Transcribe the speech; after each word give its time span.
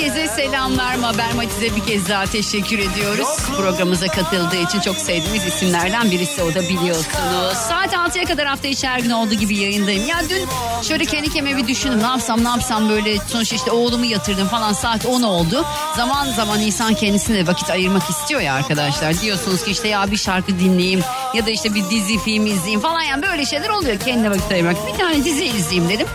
Herkese 0.00 0.28
selamlar. 0.28 0.98
Haber 0.98 1.32
Matiz'e 1.34 1.76
bir 1.76 1.84
kez 1.84 2.08
daha 2.08 2.24
teşekkür 2.26 2.78
ediyoruz. 2.78 3.28
Programımıza 3.56 4.06
katıldığı 4.06 4.56
için 4.56 4.80
çok 4.80 4.96
sevdiğimiz 4.96 5.46
isimlerden 5.46 6.10
birisi 6.10 6.42
o 6.42 6.54
da 6.54 6.62
biliyorsunuz. 6.62 7.56
Saat 7.68 7.92
6'ya 7.92 8.24
kadar 8.24 8.46
hafta 8.46 8.68
içi 8.68 8.88
her 8.88 9.00
gün 9.00 9.10
olduğu 9.10 9.34
gibi 9.34 9.56
yayındayım. 9.56 10.06
Ya 10.06 10.16
dün 10.30 10.48
şöyle 10.82 11.04
kendi 11.04 11.30
kendime 11.30 11.56
bir 11.56 11.68
düşündüm. 11.68 11.98
Ne 11.98 12.06
yapsam 12.06 12.44
ne 12.44 12.48
yapsam 12.48 12.88
böyle 12.88 13.18
sonuçta 13.18 13.56
işte 13.56 13.70
oğlumu 13.70 14.04
yatırdım 14.04 14.48
falan 14.48 14.72
saat 14.72 15.06
10 15.06 15.22
oldu. 15.22 15.64
Zaman 15.96 16.26
zaman 16.26 16.60
insan 16.60 16.94
kendisine 16.94 17.46
vakit 17.46 17.70
ayırmak 17.70 18.10
istiyor 18.10 18.40
ya 18.40 18.54
arkadaşlar. 18.54 19.20
Diyorsunuz 19.20 19.64
ki 19.64 19.70
işte 19.70 19.88
ya 19.88 20.10
bir 20.10 20.16
şarkı 20.16 20.58
dinleyeyim 20.58 21.00
ya 21.34 21.46
da 21.46 21.50
işte 21.50 21.74
bir 21.74 21.90
dizi 21.90 22.18
film 22.18 22.46
izleyeyim 22.46 22.80
falan 22.80 23.02
yani 23.02 23.22
böyle 23.22 23.46
şeyler 23.46 23.68
oluyor 23.68 23.98
kendine 24.00 24.30
vakit 24.30 24.52
ayırmak. 24.52 24.76
Bir 24.92 24.98
tane 24.98 25.24
dizi 25.24 25.44
izleyeyim 25.44 25.88
dedim. 25.88 26.06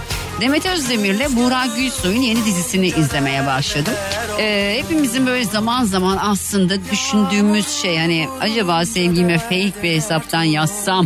Demet 0.42 0.66
Özdemir'le 0.66 1.36
Buğra 1.36 1.66
Gülsoy'un 1.78 2.22
yeni 2.22 2.46
dizisini 2.46 2.88
izlemeye 2.88 3.46
başladım. 3.46 3.94
Ee, 4.40 4.82
hepimizin 4.84 5.26
böyle 5.26 5.44
zaman 5.44 5.84
zaman 5.84 6.18
aslında 6.22 6.74
düşündüğümüz 6.92 7.68
şey 7.68 7.98
hani 7.98 8.28
acaba 8.42 8.86
sevgime 8.86 9.38
fake 9.38 9.74
bir 9.84 9.92
hesaptan 9.92 10.44
yazsam 10.44 11.06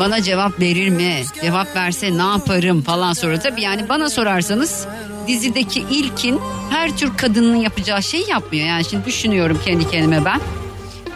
bana 0.00 0.22
cevap 0.22 0.60
verir 0.60 0.88
mi? 0.88 1.22
Cevap 1.42 1.76
verse 1.76 2.18
ne 2.18 2.22
yaparım 2.22 2.82
falan 2.82 3.12
sonra 3.12 3.38
tabii 3.38 3.62
yani 3.62 3.88
bana 3.88 4.10
sorarsanız 4.10 4.86
dizideki 5.28 5.80
ilkin 5.90 6.40
her 6.70 6.96
tür 6.96 7.16
kadının 7.16 7.56
yapacağı 7.56 8.02
şeyi 8.02 8.30
yapmıyor. 8.30 8.66
Yani 8.66 8.84
şimdi 8.84 9.04
düşünüyorum 9.04 9.60
kendi 9.64 9.90
kendime 9.90 10.24
ben. 10.24 10.40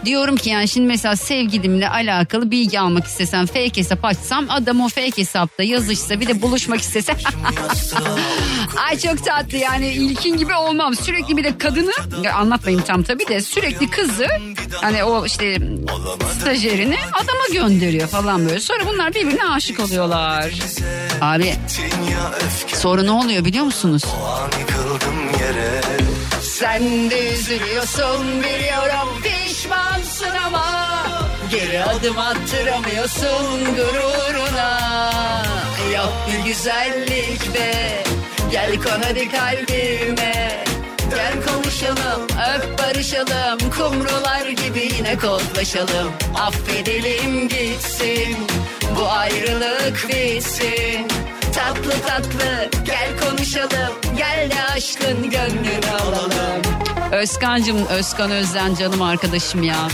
Diyorum 0.04 0.36
ki 0.36 0.50
yani 0.50 0.68
şimdi 0.68 0.86
mesela 0.86 1.16
sevgilimle 1.16 1.88
alakalı 1.88 2.50
bilgi 2.50 2.80
almak 2.80 3.06
istesem 3.06 3.46
fake 3.46 3.76
hesap 3.76 4.04
açsam 4.04 4.46
adam 4.48 4.80
o 4.80 4.88
fake 4.88 5.16
hesapta 5.16 5.62
yazışsa 5.62 6.20
bir 6.20 6.26
de 6.26 6.42
buluşmak 6.42 6.80
istese. 6.80 7.12
Ay 8.88 8.98
çok 8.98 9.24
tatlı 9.24 9.56
yani 9.56 9.88
ilkin 9.88 10.36
gibi 10.36 10.54
olmam. 10.54 10.94
Sürekli 10.94 11.36
bir 11.36 11.44
de 11.44 11.58
kadını 11.58 11.92
ya 12.22 12.34
anlatmayayım 12.34 12.84
tam 12.84 13.02
tabii 13.02 13.28
de 13.28 13.40
sürekli 13.40 13.90
kızı 13.90 14.26
hani 14.80 15.04
o 15.04 15.26
işte 15.26 15.58
stajyerini 16.40 16.96
adama 17.12 17.46
gönderiyor 17.52 18.08
falan 18.08 18.48
böyle. 18.48 18.60
Sonra 18.60 18.86
bunlar 18.86 19.14
birbirine 19.14 19.44
aşık 19.44 19.80
oluyorlar. 19.80 20.50
Abi 21.20 21.54
sonra 22.74 23.02
ne 23.02 23.10
oluyor 23.10 23.44
biliyor 23.44 23.64
musunuz? 23.64 24.02
Sen 26.42 27.10
de 27.10 27.34
üzülüyorsun 27.34 28.26
biliyorum 28.40 29.08
pişmansın 29.72 30.36
ama 30.46 30.92
Geri 31.50 31.84
adım 31.84 32.18
attıramıyorsun 32.18 33.64
gururuna. 33.76 34.80
Yok 35.94 36.12
bir 36.28 36.48
güzellik 36.48 37.54
be 37.54 38.02
Gel 38.50 38.76
kon 38.76 39.02
hadi 39.04 39.30
kalbime. 39.30 40.64
Gel 41.10 41.32
konuşalım, 41.46 42.22
öp 42.22 42.78
barışalım 42.78 43.58
Kumrular 43.70 44.46
gibi 44.46 44.88
yine 44.98 45.18
kodlaşalım. 45.18 46.12
Affedelim 46.34 47.48
gitsin 47.48 48.36
Bu 48.96 49.08
ayrılık 49.08 50.08
bitsin. 50.08 51.08
Tatlı 51.54 51.92
tatlı 52.06 52.70
gel 52.84 53.08
konuşalım 53.20 53.92
Gel 54.16 54.50
de 54.50 54.62
aşkın 54.76 55.30
gönlünü 55.30 55.90
alalım 56.02 56.31
Özkan'cım 57.22 57.86
Özkan 57.86 58.30
Özden 58.30 58.74
canım 58.74 59.02
arkadaşım 59.02 59.62
ya 59.62 59.88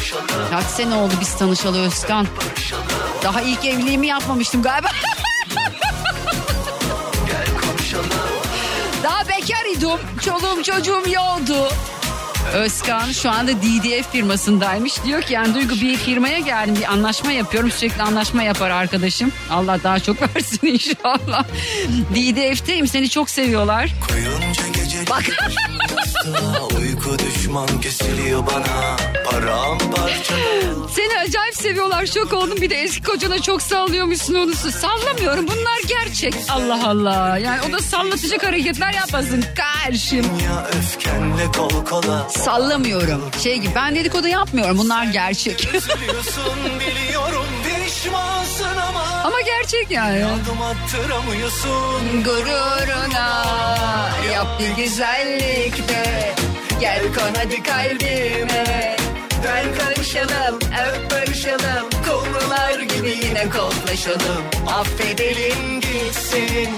Kaç 0.51 0.65
sene 0.65 0.95
oldu 0.95 1.15
biz 1.21 1.37
tanışalı 1.37 1.81
Özkan 1.81 2.27
Daha 3.23 3.41
ilk 3.43 3.65
evliliğimi 3.65 4.07
yapmamıştım 4.07 4.63
galiba 4.63 4.89
Daha 9.03 9.29
bekar 9.29 9.77
idim 9.77 9.99
Çoluğum 10.25 10.63
çocuğum 10.63 11.03
yoktu 11.13 11.69
Özkan 12.55 13.13
şu 13.13 13.31
anda 13.31 13.53
DDF 13.53 14.13
firmasındaymış. 14.13 15.05
Diyor 15.05 15.23
ki 15.23 15.33
yani 15.33 15.55
Duygu 15.55 15.75
bir 15.75 15.97
firmaya 15.97 16.39
geldim 16.39 16.77
bir 16.77 16.93
anlaşma 16.93 17.33
yapıyorum. 17.33 17.71
Sürekli 17.71 18.03
anlaşma 18.03 18.43
yapar 18.43 18.71
arkadaşım. 18.71 19.33
Allah 19.51 19.83
daha 19.83 20.01
çok 20.01 20.23
versin 20.37 20.67
inşallah. 20.67 21.45
DDF'teyim 22.15 22.87
seni 22.87 23.11
çok 23.11 23.31
seviyorlar. 23.31 23.91
Bak. 25.11 25.25
Uyku 26.79 27.19
düşman 27.19 27.81
kesiliyor 27.81 28.47
bana 28.47 28.97
Paramparça 29.31 30.35
Seni 30.97 31.19
acayip 31.19 31.55
seviyorlar 31.55 32.07
şok 32.07 32.33
oldum. 32.33 32.61
Bir 32.61 32.71
de 32.71 32.81
eski 32.83 33.03
kocana 33.03 33.43
çok 33.43 33.63
sallıyormuşsun 33.63 34.35
onu. 34.35 34.55
Sallamıyorum 34.55 35.47
bunlar 35.47 35.81
gerçek. 35.89 36.35
Allah 36.51 36.89
Allah. 36.89 37.39
Yani 37.39 37.61
o 37.69 37.73
da 37.73 37.79
sallatacak 37.79 38.47
hareketler 38.47 38.93
yapmasın 38.93 39.45
karşım. 39.57 40.19
Ya 40.45 40.67
öfkenle 40.79 41.47
kol 41.57 41.85
kola 41.85 42.29
Sallamıyorum. 42.29 43.23
Şey 43.43 43.57
gibi 43.59 43.73
ben 43.75 43.97
dedikodu 43.97 44.29
yapmıyorum 44.29 44.79
bunlar 44.79 45.05
gerçek. 45.05 45.69
Biliyorum 46.81 47.38
gerçek 49.73 49.91
yani. 49.91 50.25
Adım 50.25 50.63
attıramıyorsun 50.63 52.25
Gururuna 52.25 53.45
yap 54.33 54.47
bir 54.61 54.83
güzellik 54.83 55.89
de 55.89 56.35
Gel 56.81 57.03
kon 57.03 57.35
hadi 57.37 57.63
kalbime. 57.63 58.97
Gel 59.43 59.67
konuşalım, 59.79 60.57
öp 60.57 61.11
barışalım. 61.11 61.87
Kumrular 62.09 62.81
gibi 62.81 63.27
yine 63.27 63.45
koklaşalım. 63.51 64.45
Affedelim 64.67 65.81
gitsin 65.81 66.69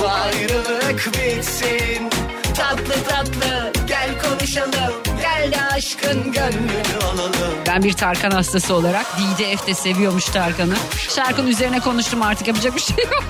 Bu 0.00 0.08
ayrılık 0.08 1.06
bitsin 1.06 2.10
Tatlı 2.58 3.04
tatlı 3.08 3.72
gel 3.86 4.10
konuşalım 4.22 4.94
Gel 5.20 5.52
de 5.52 5.62
aşkın 5.72 6.32
gönlünü 6.32 7.04
alalım 7.12 7.32
Ben 7.66 7.82
bir 7.82 7.92
Tarkan 7.92 8.30
hastası 8.30 8.74
olarak 8.74 9.06
DDF'de 9.18 9.74
seviyormuş 9.74 10.24
Tarkan'ı 10.24 10.74
Şarkının 11.14 11.46
üzerine 11.48 11.80
konuştum 11.80 12.22
artık 12.22 12.48
yapacak 12.48 12.76
bir 12.76 12.80
şey 12.80 12.96
yok 13.04 13.24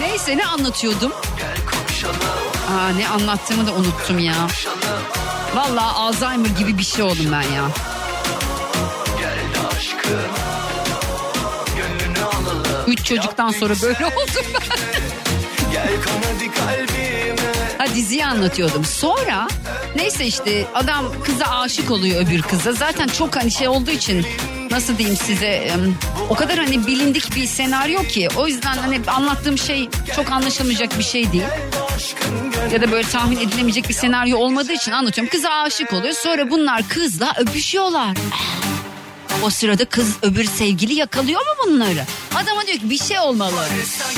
Neyse 0.00 0.36
ne 0.36 0.46
anlatıyordum? 0.46 1.12
Aa, 2.78 2.88
ne 2.88 3.08
anlattığımı 3.08 3.66
da 3.66 3.72
unuttum 3.72 4.18
ya. 4.18 4.34
Vallahi 5.54 5.94
Alzheimer 5.96 6.48
gibi 6.58 6.78
bir 6.78 6.82
şey 6.84 7.04
oldum 7.04 7.26
ben 7.32 7.42
ya. 7.42 7.62
Üç 12.86 13.04
çocuktan 13.04 13.50
sonra 13.50 13.74
böyle 13.82 14.06
oldum 14.06 14.44
ben. 14.54 14.91
Ha 17.78 17.86
diziyi 17.94 18.26
anlatıyordum. 18.26 18.84
Sonra 18.84 19.48
neyse 19.96 20.26
işte 20.26 20.66
adam 20.74 21.04
kıza 21.24 21.44
aşık 21.46 21.90
oluyor 21.90 22.26
öbür 22.26 22.42
kıza. 22.42 22.72
Zaten 22.72 23.06
çok 23.06 23.36
hani 23.36 23.50
şey 23.50 23.68
olduğu 23.68 23.90
için 23.90 24.26
nasıl 24.70 24.98
diyeyim 24.98 25.16
size 25.16 25.70
o 26.30 26.34
kadar 26.34 26.58
hani 26.58 26.86
bilindik 26.86 27.36
bir 27.36 27.46
senaryo 27.46 28.02
ki 28.02 28.28
o 28.36 28.46
yüzden 28.48 28.76
hani 28.76 29.00
anlattığım 29.06 29.58
şey 29.58 29.88
çok 30.16 30.32
anlaşılmayacak 30.32 30.98
bir 30.98 31.04
şey 31.04 31.32
değil. 31.32 31.44
Ya 32.72 32.82
da 32.82 32.90
böyle 32.92 33.08
tahmin 33.08 33.36
edilemeyecek 33.36 33.88
bir 33.88 33.94
senaryo 33.94 34.38
olmadığı 34.38 34.72
için 34.72 34.92
anlatıyorum. 34.92 35.30
Kıza 35.30 35.50
aşık 35.50 35.92
oluyor 35.92 36.14
sonra 36.14 36.50
bunlar 36.50 36.88
kızla 36.88 37.32
öpüşüyorlar. 37.38 38.16
O 39.42 39.50
sırada 39.50 39.84
kız 39.84 40.16
öbür 40.22 40.44
sevgili 40.44 40.94
yakalıyor 40.94 41.40
mu 41.40 41.52
bunları? 41.66 42.04
Adama 42.34 42.66
diyor 42.66 42.78
ki 42.78 42.90
bir 42.90 42.98
şey 42.98 43.18
olmalı. 43.18 43.64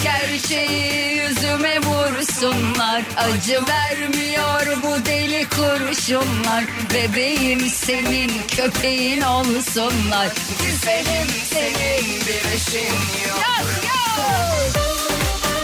Gerçeği 0.03 1.17
yüzüme 1.17 1.79
vursunlar. 1.81 3.03
Acı 3.17 3.61
vermiyor 3.69 4.83
bu 4.83 5.07
deli 5.07 5.47
kurşunlar. 5.49 6.65
Bebeğim 6.95 7.61
senin 7.61 8.31
köpeğin 8.57 9.21
olsunlar. 9.21 10.29
Güzelim 10.63 11.29
senin 11.51 12.21
bir 12.27 12.53
eşin 12.55 12.95
yok. 13.29 13.41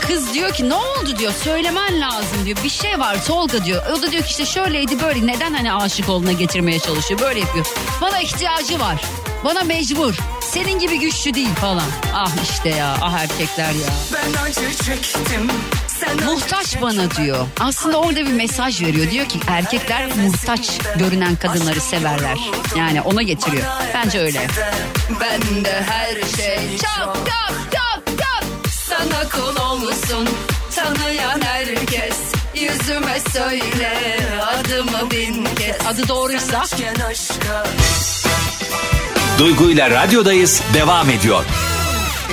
Kız 0.07 0.35
diyor 0.35 0.53
ki 0.53 0.69
ne 0.69 0.75
oldu 0.75 1.19
diyor 1.19 1.33
söylemen 1.45 2.01
lazım 2.01 2.45
diyor 2.45 2.59
bir 2.65 2.71
şey 2.71 2.99
var 2.99 3.25
Tolga 3.27 3.65
diyor. 3.65 3.83
O 3.93 4.03
da 4.03 4.13
diyor 4.13 4.23
ki 4.23 4.31
işte 4.31 4.47
şöyleydi 4.47 5.01
böyle 5.03 5.27
neden 5.27 5.55
hani 5.55 5.73
aşık 5.73 6.09
olduğuna 6.09 6.33
getirmeye 6.33 6.79
çalışıyor 6.79 7.21
böyle 7.21 7.41
yapıyor. 7.41 7.67
Bana 8.01 8.21
ihtiyacı 8.21 8.81
var 8.81 9.01
bana 9.45 9.65
mecbur 9.65 10.15
senin 10.43 10.79
gibi 10.79 10.99
güçlü 11.01 11.35
değil 11.35 11.55
falan. 11.55 11.91
Ah 12.15 12.31
işte 12.43 12.69
ya 12.69 12.97
ah 13.01 13.19
erkekler 13.19 13.73
ya. 13.73 13.91
Ben 14.15 14.43
acı 14.43 14.85
çektim 14.85 15.51
Muhtaç 16.25 16.83
bana 16.83 17.11
diyor. 17.11 17.47
Aslında 17.61 18.01
orada 18.01 18.17
bir 18.21 18.33
mesaj 18.33 18.83
veriyor. 18.83 19.11
Diyor 19.11 19.27
ki 19.27 19.39
erkekler 19.49 20.07
muhtaç 20.17 20.79
görünen 20.97 21.37
kadınları 21.37 21.81
severler. 21.81 22.39
Yani 22.77 23.01
ona 23.01 23.23
getiriyor. 23.23 23.63
Bence 23.95 24.21
öyle. 24.21 24.47
Ben 25.21 25.65
de 25.65 25.83
her 25.89 26.15
şey 26.37 26.59
çok 26.77 27.15
çok 27.17 27.57
çok 27.73 28.19
çok 28.19 28.71
sana 28.89 29.29
kul 29.29 29.77
musun? 29.77 30.29
Tanıyan 30.77 31.41
herkes 31.41 32.17
yüzüme 32.55 33.21
söyle 33.33 34.19
adımı 34.43 35.11
bin 35.11 35.45
kez. 35.45 35.87
Adı 35.87 36.09
doğruysa 36.09 36.65
Duygu 39.41 39.71
ile 39.71 39.91
radyodayız 39.91 40.63
devam 40.75 41.11
ediyor. 41.11 41.45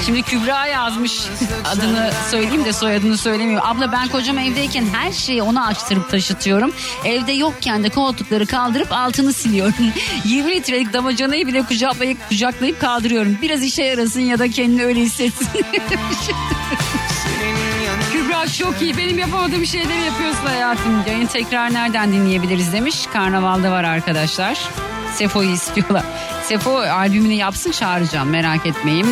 Şimdi 0.05 0.21
Kübra 0.21 0.67
yazmış 0.67 1.21
adını 1.65 2.11
söyleyeyim 2.31 2.65
de 2.65 2.73
soyadını 2.73 3.17
söylemiyor. 3.17 3.61
Abla 3.65 3.91
ben 3.91 4.07
kocam 4.07 4.37
evdeyken 4.37 4.85
her 4.93 5.11
şeyi 5.11 5.43
ona 5.43 5.67
açtırıp 5.67 6.09
taşıtıyorum. 6.11 6.73
Evde 7.05 7.31
yokken 7.31 7.83
de 7.83 7.89
koltukları 7.89 8.45
kaldırıp 8.45 8.91
altını 8.91 9.33
siliyorum. 9.33 9.73
20 10.25 10.51
litrelik 10.51 10.93
damacanayı 10.93 11.47
bile 11.47 11.63
kucaklayıp, 11.63 12.29
kucaklayıp 12.29 12.81
kaldırıyorum. 12.81 13.37
Biraz 13.41 13.63
işe 13.63 13.83
yarasın 13.83 14.21
ya 14.21 14.39
da 14.39 14.47
kendini 14.47 14.85
öyle 14.85 14.99
hissetsin. 14.99 15.47
Kübra 18.11 18.47
çok 18.47 18.81
iyi. 18.81 18.97
Benim 18.97 19.19
yapamadığım 19.19 19.65
şeyleri 19.65 20.01
yapıyorsun 20.01 20.45
hayatım. 20.45 21.03
Yayın 21.07 21.27
tekrar 21.27 21.73
nereden 21.73 22.11
dinleyebiliriz 22.11 22.73
demiş. 22.73 23.05
Karnavalda 23.13 23.71
var 23.71 23.83
arkadaşlar. 23.83 24.57
Sefo'yu 25.15 25.51
istiyorlar. 25.51 26.03
Sefo 26.47 26.77
albümünü 26.77 27.33
yapsın 27.33 27.71
çağıracağım 27.71 28.29
merak 28.29 28.65
etmeyin. 28.65 29.07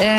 Ee, 0.00 0.18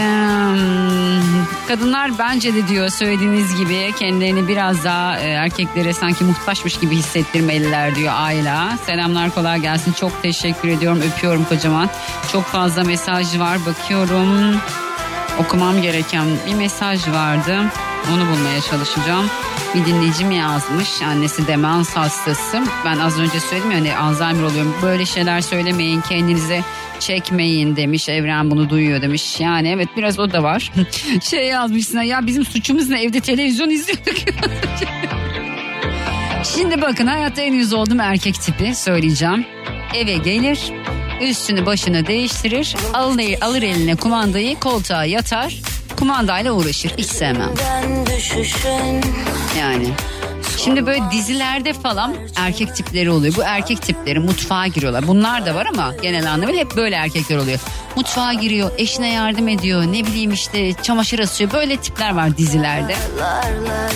kadınlar 1.67 2.17
bence 2.17 2.55
de 2.55 2.67
diyor 2.67 2.89
söylediğiniz 2.89 3.55
gibi 3.55 3.93
kendilerini 3.99 4.47
biraz 4.47 4.83
daha 4.83 5.19
e, 5.19 5.29
erkeklere 5.29 5.93
sanki 5.93 6.23
muhtaçmış 6.23 6.79
gibi 6.79 6.95
hissettirmeliler 6.95 7.95
diyor 7.95 8.13
Ayla. 8.17 8.77
Selamlar 8.85 9.35
kolay 9.35 9.59
gelsin 9.59 9.93
çok 9.93 10.21
teşekkür 10.21 10.67
ediyorum 10.67 11.01
öpüyorum 11.01 11.45
kocaman. 11.45 11.89
Çok 12.31 12.43
fazla 12.43 12.83
mesaj 12.83 13.39
var 13.39 13.57
bakıyorum 13.65 14.59
okumam 15.39 15.81
gereken 15.81 16.25
bir 16.47 16.53
mesaj 16.53 17.07
vardı. 17.07 17.57
Onu 18.13 18.27
bulmaya 18.27 18.61
çalışacağım. 18.61 19.25
Bir 19.75 19.85
dinleyicim 19.85 20.31
yazmış. 20.31 21.01
Annesi 21.01 21.47
demans 21.47 21.95
hastası. 21.95 22.63
Ben 22.85 22.99
az 22.99 23.19
önce 23.19 23.39
söyledim 23.39 23.71
ya 23.71 23.77
hani 23.77 23.97
Alzheimer 23.97 24.43
oluyorum. 24.43 24.75
Böyle 24.83 25.05
şeyler 25.05 25.41
söylemeyin 25.41 26.01
kendinize 26.01 26.63
çekmeyin 26.99 27.75
demiş. 27.75 28.09
Evren 28.09 28.51
bunu 28.51 28.69
duyuyor 28.69 29.01
demiş. 29.01 29.39
Yani 29.39 29.69
evet 29.69 29.87
biraz 29.97 30.19
o 30.19 30.31
da 30.31 30.43
var. 30.43 30.71
şey 31.29 31.47
yazmışsın 31.47 32.01
ya 32.01 32.27
bizim 32.27 32.45
suçumuz 32.45 32.89
ne 32.89 33.03
evde 33.03 33.19
televizyon 33.19 33.69
izliyorduk. 33.69 34.15
Şimdi 36.55 36.81
bakın 36.81 37.07
hayatta 37.07 37.41
en 37.41 37.53
yüz 37.53 37.73
oldum 37.73 37.99
erkek 37.99 38.35
tipi 38.41 38.75
söyleyeceğim. 38.75 39.45
Eve 39.95 40.17
gelir 40.17 40.59
üstünü 41.21 41.65
başını 41.65 42.07
değiştirir 42.07 42.75
alır, 42.93 43.35
alır 43.41 43.61
eline 43.61 43.95
kumandayı 43.95 44.59
koltuğa 44.59 45.05
yatar 45.05 45.55
kumandayla 45.99 46.51
uğraşır 46.51 46.91
hiç 46.97 47.05
sevmem 47.05 47.53
yani. 49.59 49.87
Şimdi 50.57 50.85
böyle 50.85 51.01
dizilerde 51.11 51.73
falan 51.73 52.15
erkek 52.35 52.75
tipleri 52.75 53.09
oluyor. 53.11 53.35
Bu 53.35 53.41
erkek 53.43 53.81
tipleri 53.81 54.19
mutfağa 54.19 54.67
giriyorlar. 54.67 55.07
Bunlar 55.07 55.45
da 55.45 55.55
var 55.55 55.65
ama 55.65 55.93
genel 56.01 56.31
anlamıyla 56.31 56.59
hep 56.61 56.75
böyle 56.75 56.95
erkekler 56.95 57.37
oluyor. 57.37 57.59
Mutfağa 57.95 58.33
giriyor, 58.33 58.71
eşine 58.77 59.13
yardım 59.13 59.47
ediyor, 59.47 59.83
ne 59.83 60.05
bileyim 60.05 60.31
işte 60.31 60.73
çamaşır 60.73 61.19
asıyor. 61.19 61.51
Böyle 61.51 61.77
tipler 61.77 62.15
var 62.15 62.37
dizilerde. 62.37 62.95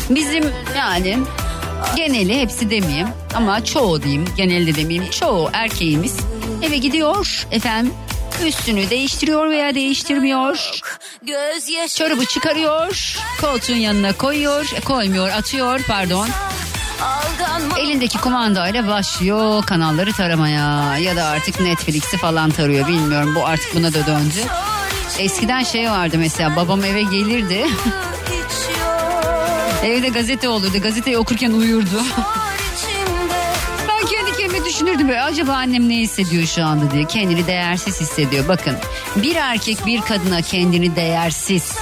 Bizim 0.09 0.43
yani 0.77 1.17
geneli 1.95 2.41
hepsi 2.41 2.69
demeyeyim 2.69 3.07
ama 3.35 3.65
çoğu 3.65 4.03
diyeyim 4.03 4.25
genelde 4.37 4.75
demeyeyim 4.75 5.11
çoğu 5.11 5.49
erkeğimiz 5.53 6.17
eve 6.61 6.77
gidiyor 6.77 7.47
efendim 7.51 7.93
üstünü 8.41 8.89
değiştiriyor 8.89 9.49
veya 9.49 9.75
değiştirmiyor 9.75 10.71
çorabı 11.95 12.25
çıkarıyor 12.25 13.17
koltuğun 13.41 13.75
yanına 13.75 14.13
koyuyor 14.13 14.71
e, 14.75 14.81
koymuyor 14.81 15.29
atıyor 15.29 15.81
pardon 15.87 16.27
elindeki 17.79 18.17
kumandayla 18.17 18.87
başlıyor 18.87 19.63
kanalları 19.63 20.13
taramaya 20.13 20.97
ya 20.97 21.15
da 21.15 21.25
artık 21.25 21.59
Netflix'i 21.59 22.17
falan 22.17 22.49
tarıyor 22.51 22.87
bilmiyorum 22.87 23.35
bu 23.35 23.45
artık 23.45 23.75
buna 23.75 23.93
da 23.93 24.05
döndü 24.05 24.39
eskiden 25.19 25.63
şey 25.63 25.89
vardı 25.89 26.17
mesela 26.19 26.55
babam 26.55 26.85
eve 26.85 27.01
gelirdi 27.01 27.67
Evde 29.83 30.09
gazete 30.09 30.49
olurdu. 30.49 30.81
Gazeteyi 30.81 31.17
okurken 31.17 31.51
uyurdu. 31.51 32.03
düşünürdüm 34.73 35.07
böyle 35.07 35.21
acaba 35.21 35.53
annem 35.53 35.89
ne 35.89 35.97
hissediyor 35.97 36.43
şu 36.43 36.63
anda 36.63 36.91
diye. 36.91 37.05
Kendini 37.05 37.47
değersiz 37.47 38.01
hissediyor. 38.01 38.47
Bakın 38.47 38.75
bir 39.15 39.35
erkek 39.35 39.85
bir 39.85 40.01
kadına 40.01 40.41
kendini 40.41 40.95
değersiz 40.95 41.75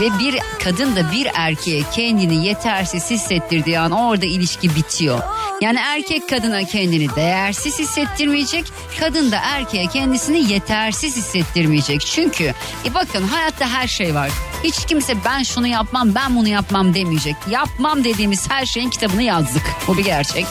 ve 0.00 0.18
bir 0.18 0.38
kadın 0.64 0.96
da 0.96 1.12
bir 1.12 1.28
erkeğe 1.34 1.82
kendini 1.94 2.46
yetersiz 2.46 3.10
hissettirdiği 3.10 3.78
an 3.78 3.90
orada 3.90 4.26
ilişki 4.26 4.74
bitiyor. 4.74 5.18
Yani 5.60 5.78
erkek 5.78 6.28
kadına 6.28 6.64
kendini 6.64 7.14
değersiz 7.16 7.78
hissettirmeyecek, 7.78 8.64
kadın 9.00 9.32
da 9.32 9.38
erkeğe 9.42 9.86
kendisini 9.86 10.52
yetersiz 10.52 11.16
hissettirmeyecek. 11.16 12.00
Çünkü 12.00 12.44
e 12.84 12.94
bakın 12.94 13.22
hayatta 13.22 13.68
her 13.68 13.88
şey 13.88 14.14
var. 14.14 14.30
Hiç 14.64 14.86
kimse 14.86 15.14
ben 15.24 15.42
şunu 15.42 15.66
yapmam, 15.66 16.14
ben 16.14 16.36
bunu 16.36 16.48
yapmam 16.48 16.94
demeyecek. 16.94 17.36
Yapmam 17.50 18.04
dediğimiz 18.04 18.50
her 18.50 18.66
şeyin 18.66 18.90
kitabını 18.90 19.22
yazdık. 19.22 19.62
Bu 19.88 19.98
bir 19.98 20.04
gerçek. 20.04 20.46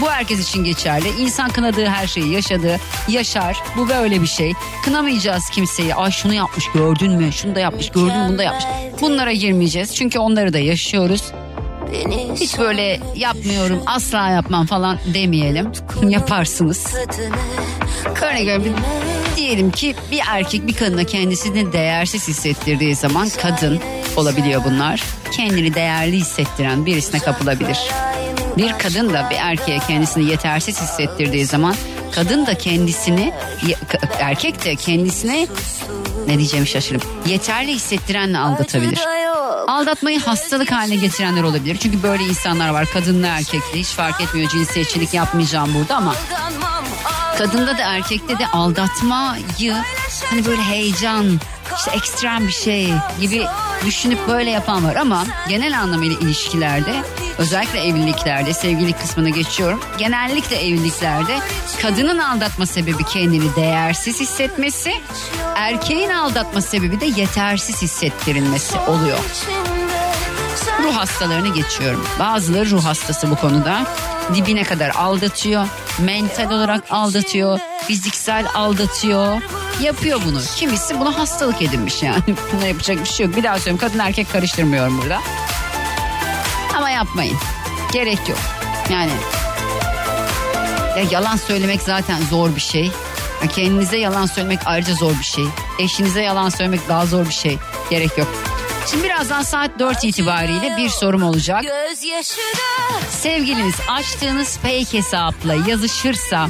Bu 0.00 0.10
herkes 0.10 0.48
için 0.48 0.64
geçerli. 0.64 1.08
İnsan 1.18 1.50
kınadığı 1.50 1.86
her 1.86 2.06
şeyi 2.06 2.32
yaşadı, 2.32 2.80
yaşar. 3.08 3.62
Bu 3.76 3.88
böyle 3.88 4.22
bir 4.22 4.26
şey. 4.26 4.52
Kınamayacağız 4.84 5.50
kimseyi. 5.50 5.94
Ay 5.94 6.10
şunu 6.10 6.34
yapmış 6.34 6.64
gördün 6.74 7.12
mü? 7.12 7.32
Şunu 7.32 7.54
da 7.54 7.60
yapmış 7.60 7.90
gördün 7.90 8.16
mü? 8.16 8.26
Bunu 8.28 8.38
da 8.38 8.42
yapmış. 8.42 8.64
Bunlara 9.00 9.32
girmeyeceğiz. 9.32 9.94
Çünkü 9.94 10.18
onları 10.18 10.52
da 10.52 10.58
yaşıyoruz. 10.58 11.22
Hiç 12.34 12.58
böyle 12.58 13.00
yapmıyorum 13.16 13.82
asla 13.86 14.28
yapmam 14.28 14.66
falan 14.66 14.98
demeyelim. 15.14 15.72
Yaparsınız. 16.08 16.94
Örnek 18.22 18.46
veriyorum. 18.46 18.80
Diyelim 19.36 19.70
ki 19.70 19.94
bir 20.12 20.20
erkek 20.28 20.66
bir 20.66 20.72
kadına 20.72 21.04
kendisini 21.04 21.72
değersiz 21.72 22.28
hissettirdiği 22.28 22.94
zaman 22.94 23.28
kadın 23.42 23.80
olabiliyor 24.16 24.64
bunlar. 24.64 25.02
Kendini 25.32 25.74
değerli 25.74 26.16
hissettiren 26.16 26.86
birisine 26.86 27.20
kapılabilir. 27.20 27.78
Bir 28.56 28.72
kadın 28.78 29.12
da 29.12 29.28
bir 29.30 29.36
erkeğe 29.36 29.78
kendisini 29.78 30.30
yetersiz 30.30 30.80
hissettirdiği 30.82 31.44
zaman 31.46 31.74
kadın 32.12 32.46
da 32.46 32.54
kendisini 32.54 33.32
erkek 34.18 34.64
de 34.64 34.76
kendisine 34.76 35.46
ne 36.28 36.38
diyeceğimi 36.38 36.68
şaşırdım. 36.68 37.08
Yeterli 37.26 37.74
hissettirenle 37.74 38.38
aldatabilir. 38.38 39.00
Aldatmayı 39.66 40.20
hastalık 40.20 40.72
haline 40.72 40.96
getirenler 40.96 41.42
olabilir. 41.42 41.76
Çünkü 41.76 42.02
böyle 42.02 42.24
insanlar 42.24 42.68
var. 42.68 42.86
Kadınla 42.92 43.26
erkekli 43.26 43.80
hiç 43.80 43.88
fark 43.88 44.20
etmiyor. 44.20 44.50
Cinsiyetçilik 44.50 45.14
yapmayacağım 45.14 45.74
burada 45.74 45.96
ama 45.96 46.14
kadında 47.38 47.78
da 47.78 47.82
erkekte 47.82 48.38
de 48.38 48.46
aldatmayı 48.46 49.74
hani 50.30 50.46
böyle 50.46 50.62
heyecan 50.62 51.40
işte 51.76 51.90
ekstrem 51.90 52.46
bir 52.46 52.52
şey 52.52 52.92
gibi 53.20 53.46
düşünüp 53.86 54.28
böyle 54.28 54.50
yapan 54.50 54.84
var 54.84 54.96
ama 54.96 55.24
genel 55.48 55.80
anlamıyla 55.80 56.18
ilişkilerde 56.20 57.02
özellikle 57.38 57.80
evliliklerde 57.84 58.54
sevgili 58.54 58.92
kısmına 58.92 59.28
geçiyorum. 59.28 59.80
Genellikle 59.98 60.56
evliliklerde 60.56 61.38
kadının 61.82 62.18
aldatma 62.18 62.66
sebebi 62.66 63.04
kendini 63.04 63.56
değersiz 63.56 64.20
hissetmesi, 64.20 64.92
erkeğin 65.56 66.10
aldatma 66.10 66.60
sebebi 66.60 67.00
de 67.00 67.06
yetersiz 67.06 67.82
hissettirilmesi 67.82 68.78
oluyor. 68.78 69.18
Ruh 70.82 70.96
hastalarını 70.96 71.54
geçiyorum. 71.54 72.06
Bazıları 72.18 72.70
ruh 72.70 72.84
hastası 72.84 73.30
bu 73.30 73.36
konuda. 73.36 73.86
Dibine 74.34 74.64
kadar 74.64 74.90
aldatıyor. 74.90 75.66
Mental 75.98 76.50
olarak 76.50 76.84
aldatıyor. 76.90 77.58
Fiziksel 77.86 78.46
aldatıyor. 78.54 79.42
Yapıyor 79.82 80.20
bunu. 80.26 80.40
Kimisi 80.56 81.00
buna 81.00 81.18
hastalık 81.18 81.62
edinmiş 81.62 82.02
yani. 82.02 82.22
Buna 82.52 82.66
yapacak 82.66 83.00
bir 83.00 83.08
şey 83.08 83.26
yok. 83.26 83.36
Bir 83.36 83.42
daha 83.42 83.58
söylüyorum 83.58 83.88
kadın 83.88 83.98
erkek 83.98 84.32
karıştırmıyorum 84.32 84.98
burada. 85.02 85.20
Yapmayın. 86.98 87.36
Gerek 87.92 88.28
yok. 88.28 88.38
Yani 88.90 89.10
ya 90.96 91.04
yalan 91.10 91.36
söylemek 91.36 91.82
zaten 91.82 92.22
zor 92.30 92.56
bir 92.56 92.60
şey. 92.60 92.84
Ya 93.42 93.48
kendinize 93.48 93.96
yalan 93.96 94.26
söylemek 94.26 94.58
ayrıca 94.64 94.94
zor 94.94 95.18
bir 95.18 95.24
şey. 95.24 95.44
Eşinize 95.78 96.22
yalan 96.22 96.48
söylemek 96.48 96.88
daha 96.88 97.06
zor 97.06 97.26
bir 97.26 97.32
şey. 97.32 97.58
Gerek 97.90 98.18
yok. 98.18 98.28
Şimdi 98.90 99.04
birazdan 99.04 99.42
saat 99.42 99.78
4 99.78 100.04
itibariyle 100.04 100.76
bir 100.76 100.88
sorum 100.88 101.22
olacak. 101.22 101.64
Sevgiliniz 103.10 103.76
açtığınız 103.88 104.56
fake 104.56 104.98
hesapla 104.98 105.54
yazışırsa 105.54 106.48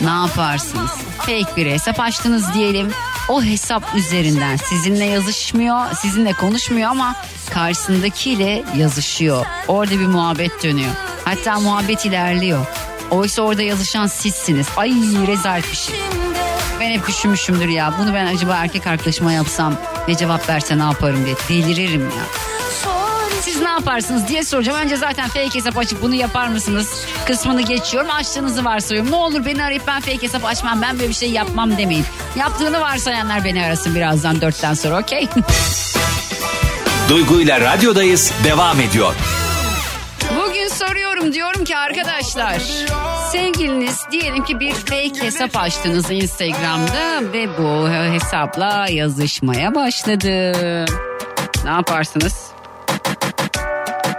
ne 0.00 0.10
yaparsınız? 0.10 0.90
Fake 1.18 1.56
bir 1.56 1.66
hesap 1.66 2.00
açtınız 2.00 2.54
diyelim. 2.54 2.92
O 3.28 3.42
hesap 3.42 3.94
üzerinden 3.94 4.56
sizinle 4.56 5.04
yazışmıyor, 5.04 5.92
sizinle 5.94 6.32
konuşmuyor 6.32 6.90
ama 6.90 7.16
karşısındakiyle 7.50 8.64
yazışıyor. 8.76 9.46
Orada 9.68 9.90
bir 9.90 10.06
muhabbet 10.06 10.62
dönüyor. 10.62 10.90
Hatta 11.24 11.60
muhabbet 11.60 12.06
ilerliyor. 12.06 12.66
Oysa 13.10 13.42
orada 13.42 13.62
yazışan 13.62 14.06
sizsiniz. 14.06 14.66
Ay 14.76 14.90
rezalet 15.26 15.70
bir 15.70 15.76
şey. 15.76 15.94
Ben 16.80 16.90
hep 16.90 17.08
düşünmüşümdür 17.08 17.68
ya. 17.68 17.94
Bunu 17.98 18.14
ben 18.14 18.26
acaba 18.26 18.56
erkek 18.56 18.86
arkadaşıma 18.86 19.32
yapsam 19.32 19.74
ne 20.08 20.16
cevap 20.16 20.48
verse 20.48 20.78
ne 20.78 20.82
yaparım 20.82 21.24
diye. 21.24 21.36
Deliririm 21.48 22.04
ya. 22.04 22.57
Siz 23.58 23.64
ne 23.64 23.72
yaparsınız 23.72 24.28
diye 24.28 24.44
soracağım. 24.44 24.78
Önce 24.78 24.96
zaten 24.96 25.28
fake 25.28 25.54
hesap 25.54 25.78
açıp 25.78 26.02
bunu 26.02 26.14
yapar 26.14 26.48
mısınız 26.48 27.06
kısmını 27.26 27.62
geçiyorum. 27.62 28.10
Açtığınızı 28.10 28.64
varsayıyorum. 28.64 29.12
Ne 29.12 29.16
olur 29.16 29.44
beni 29.44 29.64
arayıp 29.64 29.82
ben 29.86 30.00
fake 30.00 30.22
hesap 30.22 30.44
açmam 30.44 30.82
ben 30.82 30.98
böyle 30.98 31.08
bir 31.08 31.14
şey 31.14 31.30
yapmam 31.30 31.78
demeyin. 31.78 32.04
Yaptığını 32.36 32.80
varsayanlar 32.80 33.44
beni 33.44 33.64
arasın 33.64 33.94
birazdan 33.94 34.40
dörtten 34.40 34.74
sonra 34.74 35.00
okey? 35.00 35.28
Duygu 37.08 37.40
ile 37.40 37.60
radyodayız 37.60 38.32
devam 38.44 38.80
ediyor. 38.80 39.14
Bugün 40.36 40.68
soruyorum 40.68 41.32
diyorum 41.32 41.64
ki 41.64 41.76
arkadaşlar 41.76 42.62
sevgiliniz 43.32 44.00
diyelim 44.10 44.44
ki 44.44 44.60
bir 44.60 44.72
fake 44.72 45.22
hesap 45.22 45.56
açtınız 45.56 46.10
Instagram'da 46.10 47.32
ve 47.32 47.58
bu 47.58 47.88
hesapla 47.90 48.86
yazışmaya 48.90 49.74
başladı. 49.74 50.52
Ne 51.64 51.70
yaparsınız? 51.70 52.47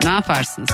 Ne 0.04 0.10
yaparsınız? 0.10 0.70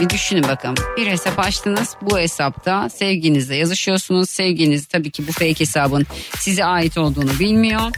Bir 0.00 0.10
düşünün 0.10 0.42
bakalım. 0.42 0.74
Bir 0.96 1.06
hesap 1.06 1.38
açtınız. 1.38 1.96
Bu 2.02 2.18
hesapta 2.18 2.88
sevginizle 2.88 3.56
yazışıyorsunuz. 3.56 4.30
Sevginiz 4.30 4.86
tabii 4.86 5.10
ki 5.10 5.28
bu 5.28 5.32
fake 5.32 5.60
hesabın 5.60 6.06
size 6.38 6.64
ait 6.64 6.98
olduğunu 6.98 7.38
bilmiyor. 7.38 7.90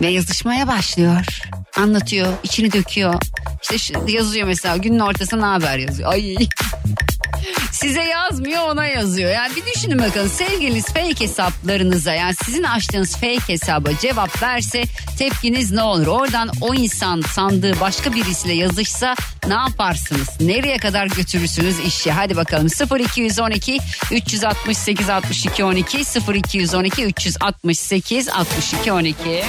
Ve 0.00 0.06
yazışmaya 0.06 0.68
başlıyor. 0.68 1.40
Anlatıyor, 1.76 2.32
içini 2.42 2.72
döküyor. 2.72 3.14
İşte 3.72 3.94
yazıyor 4.08 4.46
mesela 4.46 4.76
günün 4.76 4.98
ortasında 4.98 5.40
ne 5.40 5.64
haber 5.64 5.78
yazıyor. 5.78 6.12
Ay. 6.12 6.36
Size 7.80 8.02
yazmıyor 8.02 8.62
ona 8.62 8.86
yazıyor. 8.86 9.30
Yani 9.30 9.56
bir 9.56 9.74
düşünün 9.74 9.98
bakın 9.98 10.26
sevgiliniz 10.26 10.86
fake 10.86 11.20
hesaplarınıza 11.20 12.12
yani 12.12 12.34
sizin 12.44 12.62
açtığınız 12.62 13.12
fake 13.12 13.48
hesaba 13.48 13.88
cevap 14.00 14.42
verse 14.42 14.84
tepkiniz 15.18 15.72
ne 15.72 15.82
olur? 15.82 16.06
Oradan 16.06 16.50
o 16.60 16.74
insan 16.74 17.20
sandığı 17.20 17.80
başka 17.80 18.12
birisiyle 18.12 18.54
yazışsa 18.54 19.14
ne 19.48 19.54
yaparsınız? 19.54 20.28
Nereye 20.40 20.76
kadar 20.76 21.06
götürürsünüz 21.06 21.80
işi? 21.80 22.10
Hadi 22.10 22.36
bakalım 22.36 22.68
0212 23.00 23.78
368 24.12 25.10
62 25.10 25.64
12 25.64 25.98
0212 26.34 27.04
368 27.04 28.28
62 28.28 28.92
12 28.92 29.44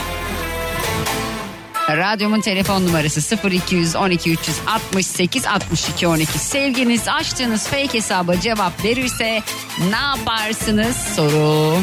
Radyomun 1.89 2.41
telefon 2.41 2.85
numarası 2.85 3.37
0212 3.49 4.31
368 4.31 5.45
62 5.45 6.07
12. 6.07 6.39
Sevginiz 6.39 7.07
açtığınız 7.07 7.67
fake 7.67 7.93
hesaba 7.93 8.39
cevap 8.39 8.83
verirse 8.83 9.41
ne 9.89 9.95
yaparsınız 9.95 10.95
soru. 11.15 11.77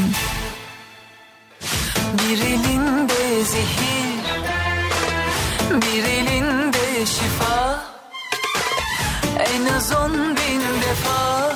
Bir 2.14 2.38
elinde 2.38 3.44
zehir 3.44 4.04
Bir 5.70 6.04
elinde 6.04 7.06
şifa 7.06 7.84
En 9.54 9.74
az 9.74 9.92
on 9.92 10.12
bin 10.12 10.60
defa 10.82 11.52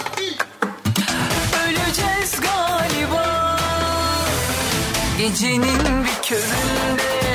Öleceğiz 1.67 2.40
galiba 2.40 3.59
Gecenin 5.19 6.05
bir 6.05 6.28
köründe 6.28 7.27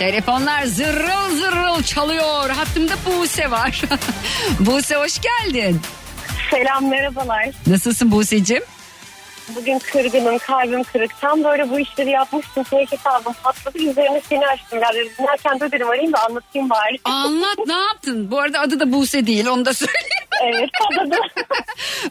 Telefonlar 0.00 0.64
zırıl 0.64 1.36
zırıl 1.36 1.82
çalıyor. 1.82 2.50
Hattımda 2.50 2.92
Buse 3.06 3.50
var. 3.50 3.82
Buse 4.60 4.94
hoş 4.94 5.20
geldin. 5.20 5.80
Selam 6.50 6.88
merhabalar. 6.88 7.48
Nasılsın 7.66 8.12
Buse'cim? 8.12 8.62
Bugün 9.56 9.78
kırgınım, 9.78 10.38
kalbim 10.38 10.82
kırık. 10.82 11.20
Tam 11.20 11.44
böyle 11.44 11.70
bu 11.70 11.80
işleri 11.80 12.10
yapmıştım. 12.10 12.62
Fake 12.64 12.96
hesabım 12.96 13.32
patladı. 13.42 13.78
Üzerine 13.78 14.22
seni 14.28 14.46
açtım. 14.46 14.78
Yani 14.82 15.08
dinlerken 15.18 15.60
de 15.60 15.72
dedim 15.72 15.88
arayayım 15.88 16.12
da 16.12 16.24
anlatayım 16.24 16.70
bari. 16.70 16.98
Anlat 17.04 17.58
ne 17.66 17.76
yaptın? 17.76 18.30
Bu 18.30 18.40
arada 18.40 18.60
adı 18.60 18.80
da 18.80 18.92
Buse 18.92 19.26
değil 19.26 19.46
onu 19.46 19.64
da 19.64 19.74
söyleyeyim. 19.74 20.19
Evet 20.44 20.70
patladı. 20.80 21.16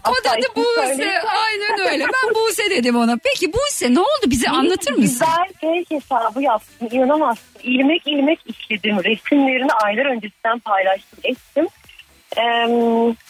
O 0.10 0.24
da 0.26 0.32
adı 0.32 0.46
Buse. 0.56 1.22
Aynen 1.22 1.92
öyle. 1.92 2.06
Ben 2.06 2.36
Buse 2.36 2.70
dedim 2.70 2.96
ona. 2.96 3.18
Peki 3.24 3.54
Buse 3.54 3.94
ne 3.94 4.00
oldu? 4.00 4.26
Bize 4.26 4.50
anlatır 4.50 4.92
mısın? 4.92 5.02
Güzel 5.02 5.48
fake 5.62 5.96
hesabı 5.96 6.42
yaptım. 6.44 6.88
İnanamazsın. 6.92 7.46
İlmek 7.64 8.02
ilmek 8.08 8.40
işledim. 8.46 9.04
Resimlerini 9.04 9.72
aylar 9.74 10.06
öncesinden 10.06 10.60
paylaştım. 10.60 11.20
Ettim. 11.24 11.68
Ee, 12.38 12.42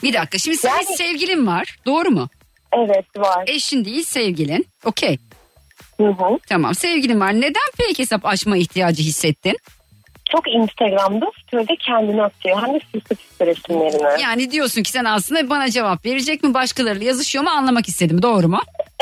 Bir 0.04 0.14
dakika 0.14 0.38
şimdi 0.38 0.58
senin 0.58 0.74
Yani- 0.74 0.98
sevgilin 0.98 1.48
var. 1.48 1.78
Doğru 1.86 2.10
mu? 2.12 2.30
evet 2.74 3.06
var. 3.18 3.44
Eşin 3.48 3.86
değil 3.86 4.04
sevgilin. 4.04 4.66
Okey. 4.86 5.18
Tamam 6.50 6.76
sevgilin 6.76 7.20
var. 7.20 7.34
Neden 7.34 7.72
fake 7.78 8.00
hesap 8.04 8.26
açma 8.26 8.58
ihtiyacı 8.58 9.04
hissettin? 9.04 9.58
Çok 10.32 10.48
Instagram'da 10.48 11.32
story'de 11.48 11.76
kendini 11.76 12.24
atıyor. 12.24 12.62
Hem 12.62 12.74
de 12.74 12.80
süslü 12.80 13.16
süslü 13.16 13.46
resimlerini. 13.46 14.22
Yani 14.22 14.52
diyorsun 14.52 14.84
ki 14.84 14.92
sen 14.92 15.06
aslında 15.06 15.50
bana 15.50 15.70
cevap 15.70 16.06
verecek 16.06 16.44
mi 16.44 16.54
başkalarıyla 16.54 17.08
yazışıyor 17.08 17.44
mu 17.44 17.50
anlamak 17.50 17.88
istedim 17.88 18.22
doğru 18.22 18.48
mu? 18.48 18.60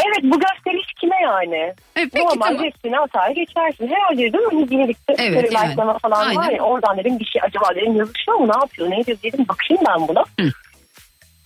Evet 0.07 0.23
bu 0.23 0.39
gösteriş 0.39 0.93
kime 1.01 1.15
yani? 1.23 1.73
Evet, 1.95 2.09
peki, 2.13 2.25
Normal 2.25 2.45
tamam. 2.47 2.63
resmini 2.63 2.99
atar 2.99 3.29
geçersin. 3.29 3.87
Herhalde 3.87 4.23
dedim 4.23 4.39
hani 4.51 4.69
birlikte 4.69 5.15
Evet, 5.17 5.53
yani. 5.53 5.69
likelama 5.69 5.97
falan 5.97 6.35
var 6.35 6.43
Aynen. 6.43 6.55
ya. 6.57 6.63
Oradan 6.63 6.97
dedim 6.97 7.19
bir 7.19 7.25
şey 7.25 7.41
acaba 7.45 7.75
dedim 7.75 7.95
yazışıyor 7.95 8.37
mu 8.37 8.47
ne 8.47 8.57
yapıyor 8.61 8.89
ne 8.89 8.99
ediyor 8.99 9.17
dedim 9.23 9.45
bakayım 9.49 9.83
ben 9.87 10.07
buna. 10.07 10.21
Hı. 10.39 10.51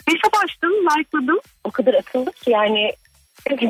Hesap 0.07 0.43
açtım 0.45 0.71
likeladım. 0.71 1.39
O 1.63 1.71
kadar 1.71 1.93
akıllı 1.93 2.31
ki 2.31 2.49
yani 2.51 2.91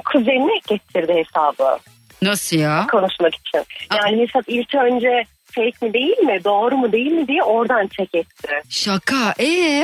kuzenine 0.05 0.57
eklettirdi 0.57 1.13
hesabı 1.13 1.77
Nasıl 2.21 2.57
ya? 2.57 2.87
konuşmak 2.91 3.35
için. 3.35 3.63
Yani 4.03 4.21
hesap 4.21 4.43
ilk 4.47 4.75
önce 4.75 5.23
fake 5.55 5.85
mi 5.85 5.93
değil 5.93 6.17
mi 6.17 6.43
doğru 6.43 6.77
mu 6.77 6.91
değil 6.91 7.11
mi 7.11 7.27
diye 7.27 7.43
oradan 7.43 7.87
check 7.87 8.15
etti. 8.15 8.49
Şaka 8.69 9.33
ee? 9.39 9.83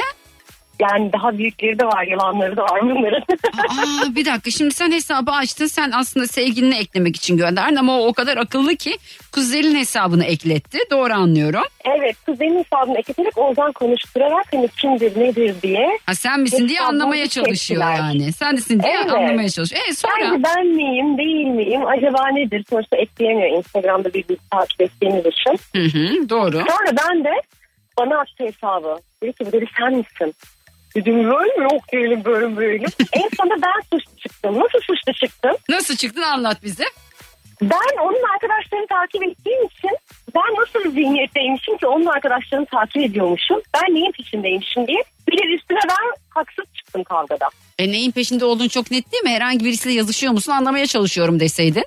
Yani 0.81 1.13
daha 1.13 1.37
büyükleri 1.37 1.79
de 1.79 1.85
var 1.85 2.03
yalanları 2.07 2.57
da 2.57 2.61
var 2.63 2.81
bunların. 2.81 3.21
Aa, 3.21 4.15
bir 4.15 4.25
dakika 4.25 4.51
şimdi 4.51 4.73
sen 4.73 4.91
hesabı 4.91 5.31
açtın 5.31 5.65
sen 5.65 5.91
aslında 5.91 6.27
sevgilini 6.27 6.75
eklemek 6.75 7.15
için 7.15 7.37
gönderdin 7.37 7.75
ama 7.75 7.99
o 7.99 8.07
o 8.07 8.13
kadar 8.13 8.37
akıllı 8.37 8.75
ki 8.75 8.97
kuzenin 9.31 9.75
hesabını 9.75 10.25
ekletti 10.25 10.77
doğru 10.91 11.13
anlıyorum. 11.13 11.63
evet 11.85 12.15
kuzenin 12.25 12.63
hesabını 12.63 12.97
ekleterek 12.97 13.37
oradan 13.37 13.71
konuşturarak 13.71 14.45
hani 14.53 14.67
kimdir 14.67 15.19
nedir 15.19 15.55
diye. 15.61 15.99
Ha, 16.05 16.15
sen 16.15 16.39
misin 16.39 16.67
diye 16.67 16.79
Hesabını 16.79 17.03
anlamaya 17.03 17.27
çalışıyor 17.27 17.81
çektiler. 17.81 17.97
yani. 18.09 18.33
Sen 18.33 18.57
desin 18.57 18.79
diye 18.83 18.93
Evet. 19.01 19.11
anlamaya 19.13 19.49
çalışıyor. 19.49 19.81
E 19.89 19.93
sonra 19.93 20.13
Bence 20.21 20.43
ben 20.43 20.67
miyim 20.67 21.17
değil 21.17 21.45
miyim 21.47 21.81
acaba 21.87 22.27
nedir 22.27 22.65
sonuçta 22.69 22.97
ekleyemiyor 22.97 23.57
Instagram'da 23.57 24.09
birbirimizi 24.09 24.49
takip 24.51 24.81
ettiğimiz 24.81 25.25
için. 25.25 25.59
Hı 25.75 25.97
hı, 25.97 26.29
doğru. 26.29 26.57
Sonra 26.57 26.97
ben 27.07 27.23
de 27.23 27.31
bana 27.99 28.19
attı 28.19 28.43
hesabı. 28.43 28.95
Dedi 29.23 29.33
ki 29.33 29.45
bu 29.45 29.51
dedi 29.51 29.65
sen 29.79 29.93
misin? 29.93 30.33
Dedim 30.97 31.15
mi? 31.15 31.23
yok 31.71 31.93
değilim 31.93 32.21
böyle 32.25 32.57
böyle. 32.57 32.85
en 33.13 33.29
sonunda 33.37 33.55
ben 33.61 33.81
suçlu 33.97 34.17
çıktım. 34.17 34.59
Nasıl 34.59 34.79
suçlu 34.79 35.13
çıktım? 35.13 35.51
Nasıl 35.69 35.95
çıktın 35.95 36.21
anlat 36.21 36.63
bize. 36.63 36.83
Ben 37.61 38.01
onun 38.01 38.23
arkadaşlarını 38.33 38.87
takip 38.87 39.23
ettiğim 39.23 39.65
için 39.65 39.97
ben 40.35 40.61
nasıl 40.61 40.83
bir 40.83 40.89
zihniyetteymişim 40.89 41.77
ki 41.77 41.87
onun 41.87 42.05
arkadaşlarını 42.05 42.65
takip 42.65 43.03
ediyormuşum. 43.03 43.61
Ben 43.73 43.95
neyin 43.95 44.11
peşindeymişim 44.11 44.87
diye. 44.87 45.03
Bir 45.29 45.37
de 45.37 45.55
üstüne 45.55 45.79
ben 45.89 46.19
haksız 46.29 46.65
çıktım 46.77 47.03
kavgada. 47.03 47.49
E 47.79 47.91
neyin 47.91 48.11
peşinde 48.11 48.45
olduğunu 48.45 48.69
çok 48.69 48.91
net 48.91 49.11
değil 49.11 49.23
mi? 49.23 49.29
Herhangi 49.29 49.65
birisiyle 49.65 49.95
yazışıyor 49.95 50.33
musun 50.33 50.51
anlamaya 50.51 50.87
çalışıyorum 50.87 51.39
deseydin. 51.39 51.85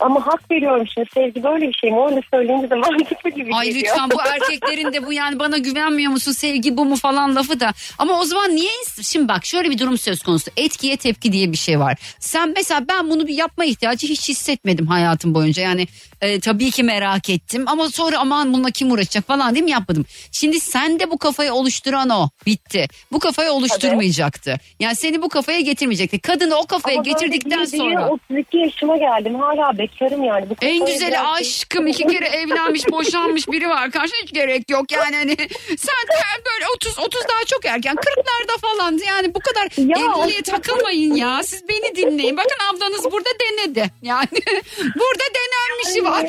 Ama 0.00 0.26
hak 0.26 0.50
veriyorum 0.50 0.86
şimdi 0.94 1.08
sevgi 1.14 1.42
böyle 1.44 1.68
bir 1.68 1.72
şey 1.72 1.90
mi? 1.90 1.98
Öyle 2.10 2.20
söyleyince 2.34 2.70
de 2.70 2.74
mantıklı 2.90 3.30
gibi 3.30 3.54
Ay 3.54 3.66
geliyor. 3.66 3.84
lütfen 3.84 4.10
bu 4.10 4.16
erkeklerin 4.28 4.92
de 4.92 5.06
bu 5.06 5.12
yani 5.12 5.38
bana 5.38 5.58
güvenmiyor 5.58 6.12
musun 6.12 6.32
sevgi 6.32 6.76
bu 6.76 6.84
mu 6.84 6.96
falan 6.96 7.36
lafı 7.36 7.60
da. 7.60 7.72
Ama 7.98 8.20
o 8.20 8.24
zaman 8.24 8.56
niye 8.56 8.70
şimdi 9.02 9.28
bak 9.28 9.44
şöyle 9.46 9.70
bir 9.70 9.78
durum 9.78 9.98
söz 9.98 10.22
konusu 10.22 10.50
etkiye 10.56 10.96
tepki 10.96 11.32
diye 11.32 11.52
bir 11.52 11.56
şey 11.56 11.80
var. 11.80 11.96
Sen 12.18 12.52
mesela 12.56 12.88
ben 12.88 13.10
bunu 13.10 13.26
bir 13.26 13.34
yapma 13.34 13.64
ihtiyacı 13.64 14.06
hiç 14.06 14.28
hissetmedim 14.28 14.86
hayatım 14.86 15.34
boyunca 15.34 15.62
yani 15.62 15.86
e, 16.24 16.40
tabii 16.40 16.70
ki 16.70 16.82
merak 16.82 17.30
ettim. 17.30 17.64
Ama 17.66 17.88
sonra 17.90 18.18
aman 18.18 18.52
bununla 18.54 18.70
kim 18.70 18.90
uğraşacak 18.92 19.26
falan 19.26 19.54
değil 19.54 19.64
mi? 19.64 19.70
Yapmadım. 19.70 20.06
Şimdi 20.32 20.60
sen 20.60 21.00
de 21.00 21.10
bu 21.10 21.18
kafayı 21.18 21.52
oluşturan 21.52 22.08
o. 22.10 22.28
Bitti. 22.46 22.86
Bu 23.12 23.18
kafayı 23.18 23.52
oluşturmayacaktı. 23.52 24.56
Yani 24.80 24.96
seni 24.96 25.22
bu 25.22 25.28
kafaya 25.28 25.60
getirmeyecekti. 25.60 26.18
Kadını 26.20 26.56
o 26.56 26.66
kafaya 26.66 26.94
Ama 26.96 27.02
getirdikten 27.02 27.66
diye 27.66 27.80
sonra. 27.80 28.08
32 28.08 28.56
yaşıma 28.58 28.96
geldim. 28.96 29.34
Hala 29.34 29.78
bekarım 29.78 30.24
yani. 30.24 30.50
Bu 30.50 30.54
En 30.62 30.78
kafayı 30.78 30.94
güzeli 30.94 31.10
biraz- 31.10 31.40
aşkım. 31.40 31.86
İki 31.86 32.06
kere 32.06 32.26
evlenmiş 32.26 32.82
boşanmış 32.90 33.48
biri 33.48 33.68
var. 33.68 33.90
Karşı 33.90 34.12
hiç 34.22 34.32
gerek 34.32 34.70
yok 34.70 34.92
yani 34.92 35.16
hani. 35.16 35.36
Sen 35.68 36.04
de 36.08 36.14
böyle 36.46 36.64
30 36.76 36.98
30 36.98 37.20
daha 37.20 37.44
çok 37.46 37.64
erken 37.64 37.96
40'larda 37.96 38.58
falan. 38.60 38.98
Yani 39.06 39.34
bu 39.34 39.40
kadar 39.40 39.68
Ya, 39.78 39.96
evliliğe 40.22 40.42
takılmayın 40.42 41.14
ya. 41.14 41.42
Siz 41.42 41.68
beni 41.68 41.96
dinleyin. 41.96 42.36
Bakın 42.36 42.58
ablanız 42.74 43.04
burada 43.12 43.28
denedi. 43.40 43.90
Yani 44.02 44.28
burada 44.78 45.24
denenmişi 45.34 46.04
var 46.04 46.13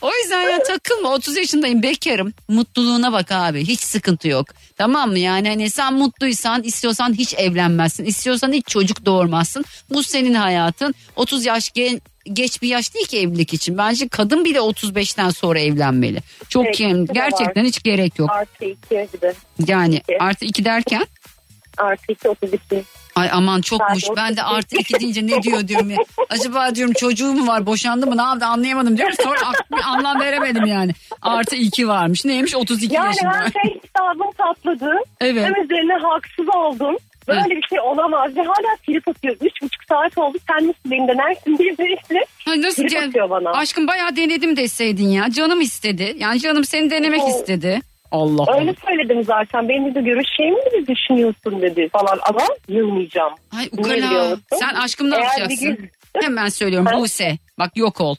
o 0.00 0.10
yüzden 0.22 0.50
ya 0.50 0.62
takılma 0.62 1.14
30 1.14 1.36
yaşındayım 1.36 1.82
bekarım. 1.82 2.32
Mutluluğuna 2.48 3.12
bak 3.12 3.32
abi 3.32 3.64
hiç 3.64 3.80
sıkıntı 3.80 4.28
yok. 4.28 4.46
Tamam 4.76 5.10
mı? 5.10 5.18
Yani 5.18 5.48
hani 5.48 5.70
sen 5.70 5.94
mutluysan 5.94 6.62
istiyorsan 6.62 7.14
hiç 7.14 7.34
evlenmezsin. 7.34 8.04
İstiyorsan 8.04 8.52
hiç 8.52 8.66
çocuk 8.66 9.06
doğurmazsın. 9.06 9.64
Bu 9.90 10.02
senin 10.02 10.34
hayatın. 10.34 10.94
30 11.16 11.46
yaş 11.46 11.70
gen- 11.72 12.00
geç 12.32 12.62
bir 12.62 12.68
yaş 12.68 12.94
değil 12.94 13.06
ki 13.06 13.18
evlilik 13.18 13.54
için. 13.54 13.78
Bence 13.78 14.08
kadın 14.08 14.44
bile 14.44 14.58
35'ten 14.58 15.30
sonra 15.30 15.60
evlenmeli. 15.60 16.20
Çok 16.48 16.66
Evet, 16.66 17.08
da 17.08 17.12
gerçekten 17.12 17.64
hiç 17.64 17.82
gerek 17.82 18.18
yok. 18.18 18.30
Artı 18.30 18.64
2 18.64 18.76
bir 18.90 19.20
de. 19.20 19.34
yani 19.66 19.96
iki. 19.96 20.18
artı 20.18 20.44
2 20.44 20.64
derken 20.64 21.06
Artı 21.78 22.12
2 22.12 22.28
32. 22.28 22.84
Ay 23.16 23.28
aman 23.32 23.60
çokmuş. 23.60 24.02
Pardon. 24.06 24.16
Ben 24.16 24.36
de 24.36 24.42
artı 24.42 24.76
iki 24.76 25.00
deyince 25.00 25.26
ne 25.26 25.42
diyor 25.42 25.68
diyorum 25.68 25.90
ya. 25.90 25.96
Acaba 26.30 26.74
diyorum 26.74 26.94
çocuğu 26.94 27.32
mu 27.32 27.46
var 27.46 27.66
boşandı 27.66 28.06
mı 28.06 28.16
ne 28.16 28.22
yaptı 28.22 28.46
anlayamadım 28.46 28.96
diyorum. 28.98 29.16
Sonra 29.22 29.38
anlam 29.84 30.20
veremedim 30.20 30.64
yani. 30.66 30.92
Artı 31.22 31.56
iki 31.56 31.88
varmış. 31.88 32.24
Neymiş 32.24 32.54
32 32.54 32.94
Yani 32.94 33.06
yaşında. 33.06 33.32
hem 33.32 33.52
şey 33.52 33.80
hesabım 33.82 34.32
patladı. 34.38 34.92
Evet. 35.20 35.44
Hem 35.44 35.64
üzerine 35.64 35.94
haksız 36.02 36.46
oldum. 36.56 36.96
Böyle 37.28 37.40
Evet. 37.40 37.50
bir 37.50 37.68
şey 37.68 37.80
olamaz. 37.80 38.36
Ve 38.36 38.40
hala 38.42 38.76
trip 38.86 39.08
atıyor. 39.08 39.36
Üç 39.40 39.62
buçuk 39.62 39.84
saat 39.88 40.18
oldu. 40.18 40.38
Sen 40.48 40.68
nasıl 40.68 40.90
beni 40.90 41.08
denersin 41.08 41.58
diye 41.58 41.78
birisi. 41.78 42.26
Ha, 42.44 42.52
nasıl 42.56 42.82
Trip 42.82 42.92
yani? 42.92 43.06
atıyor 43.08 43.30
bana. 43.30 43.50
Aşkım 43.50 43.86
bayağı 43.88 44.16
denedim 44.16 44.56
deseydin 44.56 45.08
ya. 45.08 45.30
Canım 45.30 45.60
istedi. 45.60 46.16
Yani 46.18 46.40
canım 46.40 46.64
seni 46.64 46.90
denemek 46.90 47.20
Evet. 47.24 47.34
istedi. 47.34 47.80
Allah 48.12 48.42
Allah. 48.42 48.58
Öyle 48.60 48.74
söyledim 48.86 49.24
zaten. 49.24 49.68
Benim 49.68 49.94
de 49.94 50.00
görüşeceğimi 50.00 50.56
mi 50.56 50.86
düşünüyorsun 50.86 51.62
dedi 51.62 51.88
falan. 51.92 52.18
Ama 52.28 52.40
yılmayacağım. 52.68 53.32
Ay 53.56 53.68
ukala. 53.72 54.36
Sen 54.58 54.74
aşkım 54.74 55.10
ne 55.10 55.14
Eğer 55.16 55.22
yapacaksın? 55.22 55.68
bir 55.70 55.76
gün- 55.76 55.90
Hemen 56.22 56.48
söylüyorum? 56.48 57.00
Buse. 57.00 57.38
Bak 57.58 57.76
yok 57.76 58.00
ol. 58.00 58.16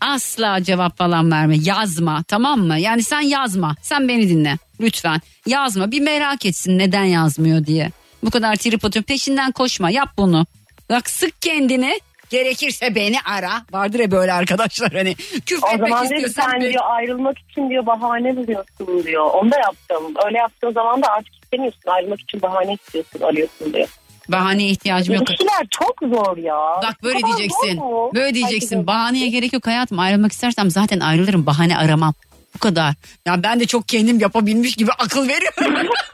Asla 0.00 0.62
cevap 0.62 0.98
falan 0.98 1.30
verme. 1.30 1.56
Yazma 1.64 2.22
tamam 2.28 2.60
mı? 2.60 2.78
Yani 2.78 3.02
sen 3.02 3.20
yazma. 3.20 3.76
Sen 3.82 4.08
beni 4.08 4.28
dinle. 4.28 4.54
Lütfen. 4.80 5.20
Yazma. 5.46 5.90
Bir 5.90 6.00
merak 6.00 6.46
etsin 6.46 6.78
neden 6.78 7.04
yazmıyor 7.04 7.66
diye. 7.66 7.90
Bu 8.24 8.30
kadar 8.30 8.56
trip 8.56 8.84
atıyor. 8.84 9.02
Peşinden 9.04 9.52
koşma. 9.52 9.90
Yap 9.90 10.08
bunu. 10.18 10.46
Bak 10.90 11.10
sık 11.10 11.42
kendini. 11.42 12.00
Gerekirse 12.34 12.94
beni 12.94 13.16
ara. 13.24 13.52
Vardır 13.72 13.98
ya 13.98 14.10
böyle 14.10 14.32
arkadaşlar 14.32 14.92
hani. 14.92 15.14
Küfür 15.46 15.62
O 15.74 15.78
zaman 15.78 16.04
istiyorsan 16.04 16.50
sen 16.50 16.60
diyor 16.60 16.82
ayrılmak 16.84 17.38
için 17.38 17.70
diyor 17.70 17.86
bahane 17.86 18.36
buluyorsun 18.36 19.04
diyor. 19.04 19.30
Onu 19.34 19.50
da 19.50 19.56
yaptım. 19.56 20.14
Öyle 20.26 20.38
yaptığın 20.38 20.72
zaman 20.72 21.02
da 21.02 21.06
artık 21.08 21.34
istemiyorsun. 21.42 21.80
Ayrılmak 21.86 22.20
için 22.20 22.42
bahane 22.42 22.74
istiyorsun 22.74 23.20
arıyorsun 23.20 23.72
diyor. 23.72 23.88
Bahaneye 24.28 24.70
ihtiyacım 24.70 25.14
yok. 25.14 25.28
İlişkiler 25.28 25.66
çok 25.70 25.94
zor 26.02 26.36
ya. 26.36 26.56
Bak 26.82 27.02
böyle 27.02 27.20
kadar 27.20 27.36
diyeceksin. 27.36 27.80
Böyle 28.14 28.34
diyeceksin. 28.34 28.86
Bahaneye 28.86 29.28
gerek 29.28 29.52
yok 29.52 29.66
hayatım. 29.66 29.98
Ayrılmak 29.98 30.32
istersem 30.32 30.70
zaten 30.70 31.00
ayrılırım. 31.00 31.46
Bahane 31.46 31.78
aramam. 31.78 32.14
Bu 32.54 32.58
kadar. 32.58 32.94
Ya 33.26 33.42
ben 33.42 33.60
de 33.60 33.66
çok 33.66 33.88
kendim 33.88 34.20
yapabilmiş 34.20 34.76
gibi 34.76 34.90
akıl 34.92 35.28
veriyorum. 35.28 35.88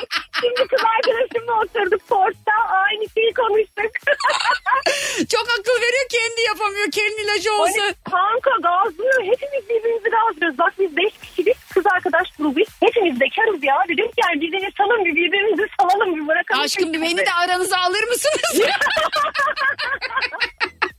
Şimdi 0.40 0.66
kız 0.68 0.80
arkadaşımla 0.96 1.52
oturduk 1.62 2.08
portta 2.08 2.56
aynı 2.70 3.04
şeyi 3.14 3.32
konuştuk. 3.34 3.92
çok 5.32 5.46
akıl 5.58 5.76
veriyor 5.84 6.06
kendi 6.10 6.40
yapamıyor. 6.48 6.90
Kendi 6.90 7.20
ilacı 7.22 7.52
olsa. 7.52 7.82
Hani 7.82 7.94
kanka 8.10 8.50
gazlıyor. 8.68 9.22
Hepimiz 9.22 9.68
birbirimizi 9.68 10.08
gazlıyoruz. 10.10 10.58
Bak 10.58 10.72
biz 10.78 10.96
beş 10.96 11.12
kişilik 11.22 11.56
kız 11.74 11.84
arkadaş 11.86 12.30
grubuyuz. 12.38 12.68
Hepimiz 12.80 13.20
bekarız 13.20 13.64
ya. 13.64 13.76
Dedim 13.88 14.06
ki 14.06 14.20
yani 14.24 14.40
birbirini 14.40 14.70
salın 14.78 15.04
bir 15.04 15.14
birbirimizi 15.14 15.66
salalım 15.80 16.16
bir 16.16 16.28
bırakalım. 16.28 16.62
Aşkım 16.62 16.92
bir 16.92 17.02
beni 17.02 17.18
de 17.18 17.32
aranıza 17.44 17.76
alır 17.78 18.04
mısınız? 18.08 18.70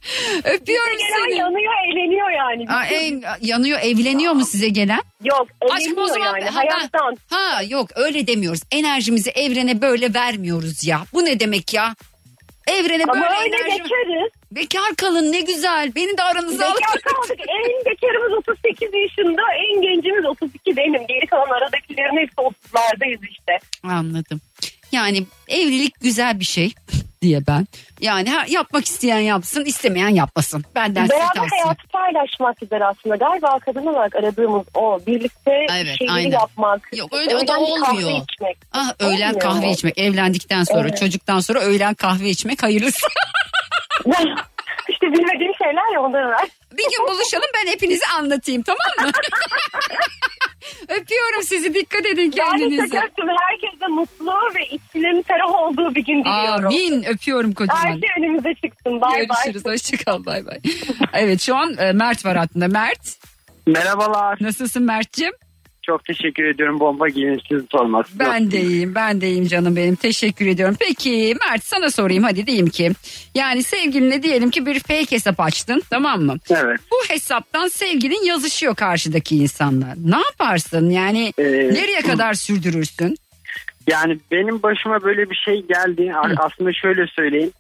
Öpüyorum 0.44 0.98
Gelen 0.98 1.24
seni. 1.26 1.38
yanıyor 1.38 1.74
eğleniyor 1.88 2.30
yani. 2.30 2.66
Aa, 2.70 2.86
en, 2.86 3.24
yanıyor 3.42 3.80
evleniyor 3.84 4.34
mu 4.34 4.46
size 4.46 4.70
gelen? 4.70 5.02
Yok 5.24 5.48
Aşkım 5.62 5.74
o 5.98 6.02
eğleniyor 6.02 6.08
zaman 6.08 6.38
yani 6.40 6.50
ha, 6.50 6.56
hayattan. 6.60 7.18
ha 7.30 7.62
yok 7.70 7.90
öyle 7.96 8.28
demiyoruz. 8.28 8.62
Enerjimizi 8.72 9.30
evrene 9.30 9.82
böyle 9.82 10.14
vermiyoruz 10.14 10.86
ya. 10.88 11.02
Bu 11.14 11.26
ne 11.26 11.40
demek 11.40 11.74
ya? 11.74 11.96
Evrene 12.68 13.04
Ama 13.04 13.14
böyle 13.14 13.26
öyle 13.44 13.56
enerji... 13.56 13.84
bekarız. 13.84 14.32
Bekar 14.52 14.96
kalın 14.98 15.32
ne 15.32 15.42
güzel. 15.42 15.96
Beni 15.96 16.18
de 16.18 16.24
aranıza 16.24 16.66
alın. 16.66 16.76
Bekar 16.76 17.02
kaldık. 17.14 17.40
En 17.48 17.86
bekarımız 17.92 18.38
38 18.38 18.90
yaşında. 18.94 19.42
En 19.74 19.82
gencimiz 19.82 20.26
32 20.26 20.78
benim. 20.78 21.08
Geri 21.08 21.28
kalan 21.28 21.50
aradakilerin 21.50 22.18
hepsi 22.18 22.36
30'lardayız 22.36 23.30
işte. 23.30 23.60
Anladım. 23.84 24.42
Yani 24.92 25.24
evlilik 25.48 26.00
güzel 26.02 26.40
bir 26.40 26.46
şey 26.46 26.74
diye 27.21 27.47
ben. 27.47 27.67
Yani 28.01 28.29
yapmak 28.47 28.86
isteyen 28.86 29.19
yapsın, 29.19 29.65
istemeyen 29.65 30.10
yapmasın. 30.10 30.63
Benden 30.75 31.10
Beraber 31.10 31.34
tavsiye. 31.36 31.62
hayatı 31.63 31.88
paylaşmak 31.88 32.57
güzel 32.62 32.88
aslında. 32.89 33.15
Galiba 33.15 33.60
kadın 33.60 33.86
olarak 33.86 34.15
aradığımız 34.15 34.65
o. 34.73 34.99
Birlikte 35.07 35.51
Evet, 35.71 35.97
şeyleri 35.97 36.12
aynen. 36.13 36.31
yapmak. 36.31 36.89
Yok, 36.97 37.13
öyle- 37.13 37.36
o 37.36 37.39
da 37.39 37.41
bir 37.41 37.47
Kahve 37.47 37.63
olmuyor. 37.95 38.10
içmek. 38.31 38.57
Ah 38.73 38.93
öğlen 38.99 39.13
Olmuyor 39.34 39.39
kahve 39.39 39.65
mu? 39.65 39.71
içmek 39.71 39.97
evlendikten 39.97 40.63
sonra 40.63 40.88
Evet. 40.88 40.97
çocuktan 40.99 41.39
sonra 41.39 41.60
öğlen 41.60 41.93
kahve 41.93 42.29
içmek 42.29 42.63
hayırlısı. 42.63 43.07
işte 44.89 45.08
bilmediğim 45.12 45.54
şeyler 45.58 45.94
ya 45.94 46.02
ondan 46.02 46.24
var. 46.32 46.46
Bir 46.72 46.84
gün 46.98 47.08
buluşalım 47.08 47.50
ben 47.56 47.72
hepinizi 47.72 48.06
anlatayım 48.17 48.62
tamam 48.63 49.08
mı? 49.08 49.12
Öpüyorum 50.89 51.44
sizi 51.44 51.74
dikkat 51.74 52.06
edin 52.06 52.34
Yani 52.36 52.60
kendinize. 52.60 52.96
şakasın 52.96 53.30
herkese 53.50 53.88
mutlu 53.88 54.34
ve 54.56 54.65
içinin 54.65 55.22
ferah 55.22 55.54
olduğu 55.56 55.96
bir 55.96 56.06
gün 56.06 56.20
diliyorum. 56.24 56.65
Amin 56.65 57.04
öpüyorum 57.04 57.50
Her 57.50 57.56
kocaman. 57.56 57.82
şey 58.00 58.10
önümüze 58.17 58.54
çıksın. 58.54 59.02
Bay 59.02 59.12
bay. 59.12 59.26
Görüşürüz 59.26 59.65
hoşçakal 59.65 60.26
bay 60.26 60.46
bay. 60.46 60.60
Evet 61.13 61.41
şu 61.41 61.56
an 61.56 61.78
e, 61.78 61.91
Mert 61.91 62.26
var 62.26 62.38
hattında. 62.38 62.67
Mert 62.67 63.17
Merhabalar. 63.67 64.38
nasılsın 64.41 64.84
Mert'cim? 64.84 65.32
Çok 65.84 66.06
teşekkür 66.06 66.44
ediyorum 66.44 66.80
bomba 66.80 67.08
gibi 67.10 67.38
sizi 67.50 67.65
sormak. 67.72 68.06
Ben 68.20 68.52
de 68.52 68.62
iyiyim 68.62 68.96
ben 68.96 69.22
de 69.22 69.28
iyiyim 69.30 69.48
canım 69.48 69.76
benim 69.76 69.96
teşekkür 69.96 70.46
ediyorum. 70.48 70.76
Peki 70.80 71.36
Mert 71.50 71.63
sana 71.63 71.91
sorayım 71.91 72.24
hadi 72.24 72.48
diyeyim 72.48 72.70
ki 72.70 72.91
yani 73.36 73.63
sevgilinle 73.63 74.24
diyelim 74.24 74.50
ki 74.50 74.65
bir 74.65 74.80
fake 74.80 75.12
hesap 75.12 75.39
açtın 75.39 75.84
tamam 75.89 76.22
mı? 76.22 76.38
Evet. 76.50 76.80
Bu 76.91 77.13
hesaptan 77.13 77.67
sevgilin 77.67 78.26
yazışıyor 78.26 78.76
karşıdaki 78.76 79.36
insanlar. 79.38 79.94
Ne 80.06 80.17
yaparsın 80.17 80.89
yani 80.89 81.34
Ee, 81.38 81.44
nereye 81.74 82.02
kadar 82.02 82.34
sürdürürsün? 82.34 83.17
Yani 83.88 84.17
benim 84.32 84.63
başıma 84.63 85.04
böyle 85.04 85.30
bir 85.30 85.36
şey 85.36 85.65
geldi. 85.65 86.13
A- 86.15 86.46
Aslında 86.46 86.74
şöyle 86.74 87.08
söyleyeyim. 87.08 87.52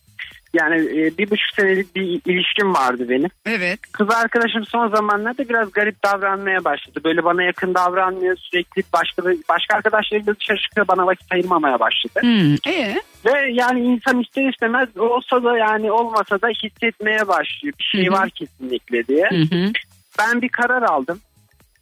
Yani 0.53 0.75
e, 0.75 1.17
bir 1.17 1.29
buçuk 1.29 1.55
senelik 1.55 1.95
bir 1.95 2.21
ilişkim 2.25 2.73
vardı 2.73 3.09
benim. 3.09 3.29
Evet. 3.45 3.79
Kız 3.91 4.09
arkadaşım 4.09 4.65
son 4.65 4.89
zamanlarda 4.89 5.49
biraz 5.49 5.71
garip 5.71 6.03
davranmaya 6.03 6.63
başladı. 6.63 6.99
Böyle 7.03 7.23
bana 7.23 7.43
yakın 7.43 7.73
davranmıyor. 7.73 8.37
Sürekli 8.37 8.83
başka 8.93 9.23
başka 9.49 9.75
arkadaşlarıyla 9.75 10.35
dışarı 10.39 10.57
çıkıyor 10.57 10.87
bana 10.87 11.07
vakit 11.07 11.33
ayırmamaya 11.33 11.79
başladı. 11.79 12.19
Hmm, 12.21 12.73
ee? 12.73 13.01
Ve 13.25 13.51
yani 13.51 13.79
insan 13.79 14.19
ister 14.19 14.49
istemez 14.49 14.97
olsa 14.97 15.43
da 15.43 15.57
yani 15.57 15.91
olmasa 15.91 16.41
da 16.41 16.47
hissetmeye 16.47 17.27
başlıyor. 17.27 17.73
Bir 17.79 17.83
şey 17.83 18.05
Hı 18.05 18.09
hı. 18.09 18.13
var 18.13 18.29
kesinlikle 18.29 19.07
diye. 19.07 19.29
Hı 19.29 19.55
hı. 19.55 19.71
ben 20.19 20.41
bir 20.41 20.49
karar 20.49 20.81
aldım. 20.81 21.19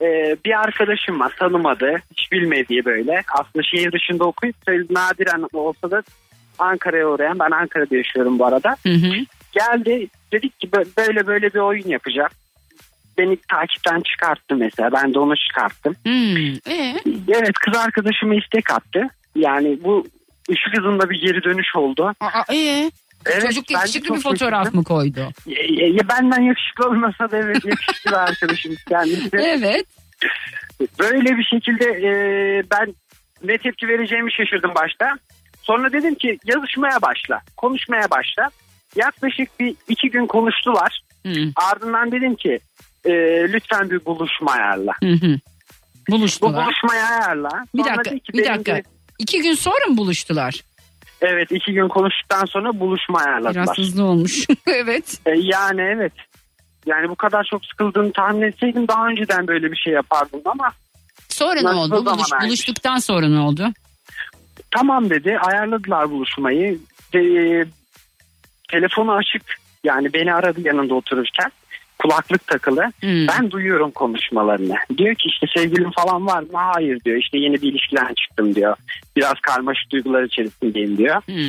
Ee, 0.02 0.38
bir 0.46 0.60
arkadaşım 0.60 1.20
var 1.20 1.34
tanımadı 1.40 1.96
hiç 2.12 2.32
bilmediği 2.32 2.86
böyle 2.86 3.24
aslında 3.40 3.64
şehir 3.64 3.92
dışında 3.92 4.24
okuyup 4.24 4.56
nadiren 4.90 5.46
olsa 5.54 5.92
da 5.92 6.04
Ankara'ya 6.60 7.08
uğrayan 7.10 7.40
ben 7.40 7.52
Ankara'da 7.52 7.96
yaşıyorum 7.96 8.40
bu 8.40 8.46
arada 8.46 8.76
Hı 8.84 8.90
hı. 8.94 9.12
geldi 9.52 10.08
dedik 10.32 10.60
ki 10.60 10.68
bö- 10.70 10.88
böyle 10.98 11.28
böyle 11.28 11.54
bir 11.54 11.60
oyun 11.60 11.88
yapacak 11.88 12.32
beni 13.18 13.38
takipten 13.52 14.02
çıkarttı 14.02 14.56
mesela 14.56 14.92
ben 14.92 15.14
de 15.14 15.20
onu 15.20 15.36
çıkarttım 15.38 15.96
Hmm, 16.04 16.54
ee? 16.74 16.96
evet 17.28 17.54
kız 17.66 17.78
arkadaşıma 17.78 18.36
istek 18.36 18.72
attı 18.72 19.08
yani 19.36 19.78
bu 19.84 20.08
ışık 20.52 20.78
hızında 20.78 21.10
bir 21.10 21.22
geri 21.22 21.44
dönüş 21.44 21.76
oldu 21.76 22.14
Aa, 22.20 22.54
ee? 22.54 22.92
Evet, 23.26 23.42
Çocuk 23.42 23.72
yakışıklı 23.72 24.16
bir 24.16 24.22
fotoğraf 24.22 24.60
şaşırdım. 24.60 24.80
mı 24.80 24.84
koydu? 24.84 25.20
Ya- 25.46 25.88
ya- 25.88 26.10
benden 26.10 26.42
yakışıklı 26.42 26.88
olmasa 26.88 27.32
da 27.32 27.38
evet 27.38 27.66
yakışıklı 27.66 28.18
arkadaşım 28.20 28.76
kendisi 28.90 29.30
Evet. 29.38 29.86
Böyle 31.00 31.38
bir 31.38 31.44
şekilde 31.44 31.86
e, 31.86 32.12
ben 32.72 32.94
ne 33.44 33.58
tepki 33.58 33.88
vereceğimi 33.88 34.34
şaşırdım 34.34 34.72
başta. 34.76 35.18
Sonra 35.70 35.92
dedim 35.94 36.16
ki 36.16 36.38
yazışmaya 36.46 37.02
başla, 37.02 37.42
konuşmaya 37.58 38.10
başla. 38.12 38.50
Yaklaşık 38.96 39.60
bir 39.60 39.76
iki 39.90 40.10
gün 40.10 40.28
konuştular. 40.28 41.02
Hı 41.26 41.34
Ardından 41.56 42.12
dedim 42.12 42.36
ki 42.36 42.60
e, 43.06 43.12
lütfen 43.54 43.90
bir 43.90 44.06
buluşma 44.06 44.52
ayarla. 44.52 44.92
hı. 45.04 45.10
hı. 45.10 45.40
Bu 46.10 46.12
Buluştular. 46.16 46.66
buluşmayı 46.66 47.04
ayarla. 47.04 47.50
Bir 47.76 47.84
Sonra 47.84 47.98
dakika, 47.98 48.34
bir 48.34 48.46
dakika. 48.46 48.76
de- 48.76 48.84
İki 49.20 49.42
gün 49.42 49.54
sonra 49.54 49.86
mı 49.90 49.98
buluştular? 49.98 50.62
evet 51.22 51.52
iki 51.52 51.74
gün 51.74 51.88
konuştuktan 51.88 52.46
sonra 52.46 52.80
buluşma 52.80 53.20
Biraz 53.20 53.28
ayarladılar. 53.28 53.78
hızlı 53.78 54.04
olmuş. 54.04 54.46
evet. 54.68 55.18
E, 55.26 55.32
yani 55.32 55.82
evet. 55.82 56.14
Yani 56.86 57.10
bu 57.10 57.16
kadar 57.16 57.44
çok 57.52 57.66
sıkıldığını 57.66 58.12
tahmin 58.14 58.42
etseydim 58.42 58.88
daha 58.88 59.08
önceden 59.08 59.48
böyle 59.48 59.72
bir 59.72 59.78
şey 59.78 59.94
yapardım 59.94 60.42
ama 60.46 60.72
Sonra 61.30 61.62
ne 61.62 61.70
oldu? 61.70 62.06
Buluş, 62.06 62.28
buluştuktan 62.44 62.98
sonra 62.98 63.28
ne 63.28 63.40
oldu? 63.40 63.68
Tamam 64.72 65.10
dedi 65.10 65.38
ayarladılar 65.40 66.12
buluşmayı. 66.12 66.80
De, 67.14 67.66
telefonu 68.72 69.14
açık 69.14 69.42
yani 69.84 70.14
beni 70.14 70.34
aradı 70.34 70.62
yanında 70.62 70.94
otururken 70.94 71.52
kulaklık 72.00 72.48
takılı. 72.48 72.92
Hmm. 73.00 73.28
Ben 73.28 73.52
duyuyorum 73.52 73.92
konuşmalarını. 73.92 74.76
Diyor 74.98 75.16
ki 75.16 75.28
işte 75.28 75.48
sevgilim 75.56 75.92
falan 75.92 76.28
var 76.28 76.42
mı? 76.42 76.50
Hayır 76.54 77.00
diyor 77.06 77.18
işte 77.18 77.38
yeni 77.38 77.62
bir 77.62 77.72
ilişkiden 77.72 78.14
çıktım 78.14 78.56
diyor. 78.56 78.76
Biraz 79.16 79.40
karmaşık 79.42 79.92
duygular 79.92 80.24
içerisindeyim 80.24 80.98
diyor. 80.98 81.22
Hmm. 81.26 81.48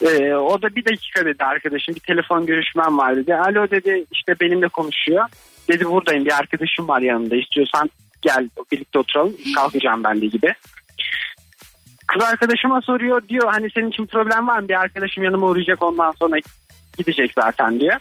Ee, 0.00 0.34
o 0.34 0.62
da 0.62 0.76
bir 0.76 0.84
dakika 0.84 1.24
dedi 1.24 1.44
arkadaşım 1.44 1.94
bir 1.94 2.00
telefon 2.00 2.46
görüşmem 2.46 2.98
var 2.98 3.16
dedi. 3.16 3.34
Alo 3.34 3.70
dedi 3.70 4.04
işte 4.12 4.34
benimle 4.40 4.68
konuşuyor. 4.68 5.24
Dedi 5.68 5.84
buradayım 5.84 6.24
bir 6.24 6.38
arkadaşım 6.38 6.88
var 6.88 7.00
yanında 7.00 7.36
istiyorsan 7.36 7.90
gel 8.22 8.48
birlikte 8.72 8.98
oturalım 8.98 9.36
kalkacağım 9.54 10.04
ben 10.04 10.20
de 10.20 10.26
gibi. 10.26 10.54
Kız 12.08 12.22
arkadaşıma 12.22 12.80
soruyor 12.82 13.28
diyor 13.28 13.48
hani 13.52 13.70
senin 13.74 13.88
için 13.90 14.06
problem 14.06 14.48
var 14.48 14.58
mı 14.58 14.68
bir 14.68 14.80
arkadaşım 14.80 15.24
yanıma 15.24 15.46
uğrayacak 15.46 15.82
ondan 15.82 16.12
sonra 16.12 16.36
gidecek 16.98 17.32
zaten 17.34 17.80
diyor. 17.80 17.96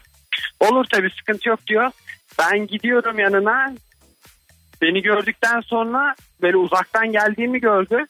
Olur 0.60 0.86
tabii 0.92 1.10
sıkıntı 1.20 1.50
yok 1.50 1.68
diyor. 1.68 1.92
Ben 2.40 2.68
gidiyorum 2.68 3.20
yanına 3.20 3.74
beni 4.82 5.02
gördükten 5.02 5.62
sonra 5.62 6.16
böyle 6.42 6.58
uzaktan 6.58 7.12
geldiğimi 7.12 7.60
gördü. 7.60 8.06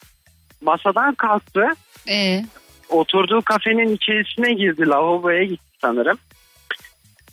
Masadan 0.61 1.13
kalktı 1.15 1.65
Ee, 2.09 2.45
oturduğu 2.89 3.41
kafenin 3.41 3.95
içerisine 3.95 4.53
girdi 4.53 4.87
lavaboya 4.87 5.43
gitti 5.43 5.77
sanırım. 5.81 6.17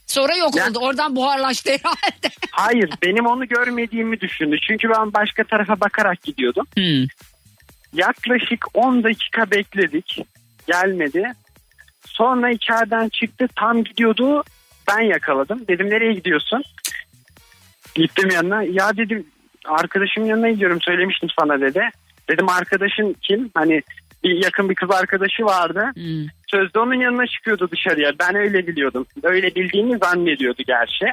sonra 0.07 0.37
yok 0.37 0.57
Ya- 0.57 0.71
oldu. 0.71 0.79
Oradan 0.83 1.17
buharlaştı 1.17 1.71
herhalde. 1.71 2.29
Hayır 2.51 2.91
benim 3.03 3.27
onu 3.27 3.49
görmediğimi 3.49 4.21
düşündü. 4.21 4.57
Çünkü 4.69 4.89
ben 4.91 5.13
başka 5.13 5.45
tarafa 5.45 5.81
bakarak 5.81 6.23
gidiyordum. 6.23 6.67
Hmm. 6.77 7.05
Yaklaşık 7.95 8.67
10 8.75 9.03
dakika 9.05 9.51
bekledik. 9.51 10.19
Gelmedi. 10.67 11.33
Sonra 12.07 12.51
içeriden 12.51 13.09
çıktı 13.09 13.49
tam 13.57 13.85
gidiyordu. 13.85 14.43
Ben 14.89 15.01
yakaladım. 15.01 15.69
Dedim 15.69 15.91
nereye 15.91 16.13
gidiyorsun? 16.13 16.63
Gittim 17.95 18.31
yanına. 18.31 18.63
Ya 18.63 18.97
dedim 18.97 19.27
arkadaşımın 19.65 20.27
yanına 20.27 20.51
gidiyorum 20.51 20.81
söylemiştim 20.81 21.29
sana 21.39 21.61
dedi. 21.61 21.83
Dedim 22.31 22.49
arkadaşın 22.49 23.17
kim? 23.23 23.51
Hani 23.55 23.83
bir 24.25 24.45
yakın 24.45 24.71
bir 24.71 24.75
kız 24.75 24.91
arkadaşı 24.91 25.45
vardı. 25.45 25.91
Hmm. 25.95 26.27
Sözde 26.47 26.79
onun 26.79 26.95
yanına 26.95 27.27
çıkıyordu 27.27 27.69
dışarıya. 27.71 28.13
Ben 28.21 28.35
öyle 28.35 28.67
biliyordum. 28.67 29.07
Öyle 29.23 29.55
bildiğini 29.55 29.99
zannediyordu 29.99 30.63
gerçi. 30.67 31.07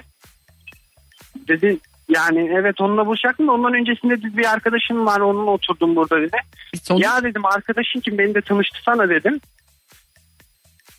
Dedi 1.47 1.77
yani 2.09 2.49
evet 2.59 2.81
onunla 2.81 3.05
buluşacaktım 3.05 3.47
da 3.47 3.51
ondan 3.51 3.73
öncesinde 3.73 4.37
bir 4.37 4.45
arkadaşım 4.53 5.05
var 5.05 5.19
onunla 5.19 5.51
oturdum 5.51 5.95
burada 5.95 6.21
dedi. 6.21 6.37
Sonuç- 6.83 7.03
Ya 7.03 7.23
dedim 7.23 7.45
arkadaşın 7.45 7.99
kim 7.99 8.17
beni 8.17 8.35
de 8.35 8.41
tanıştırsana 8.41 9.09
dedim. 9.09 9.39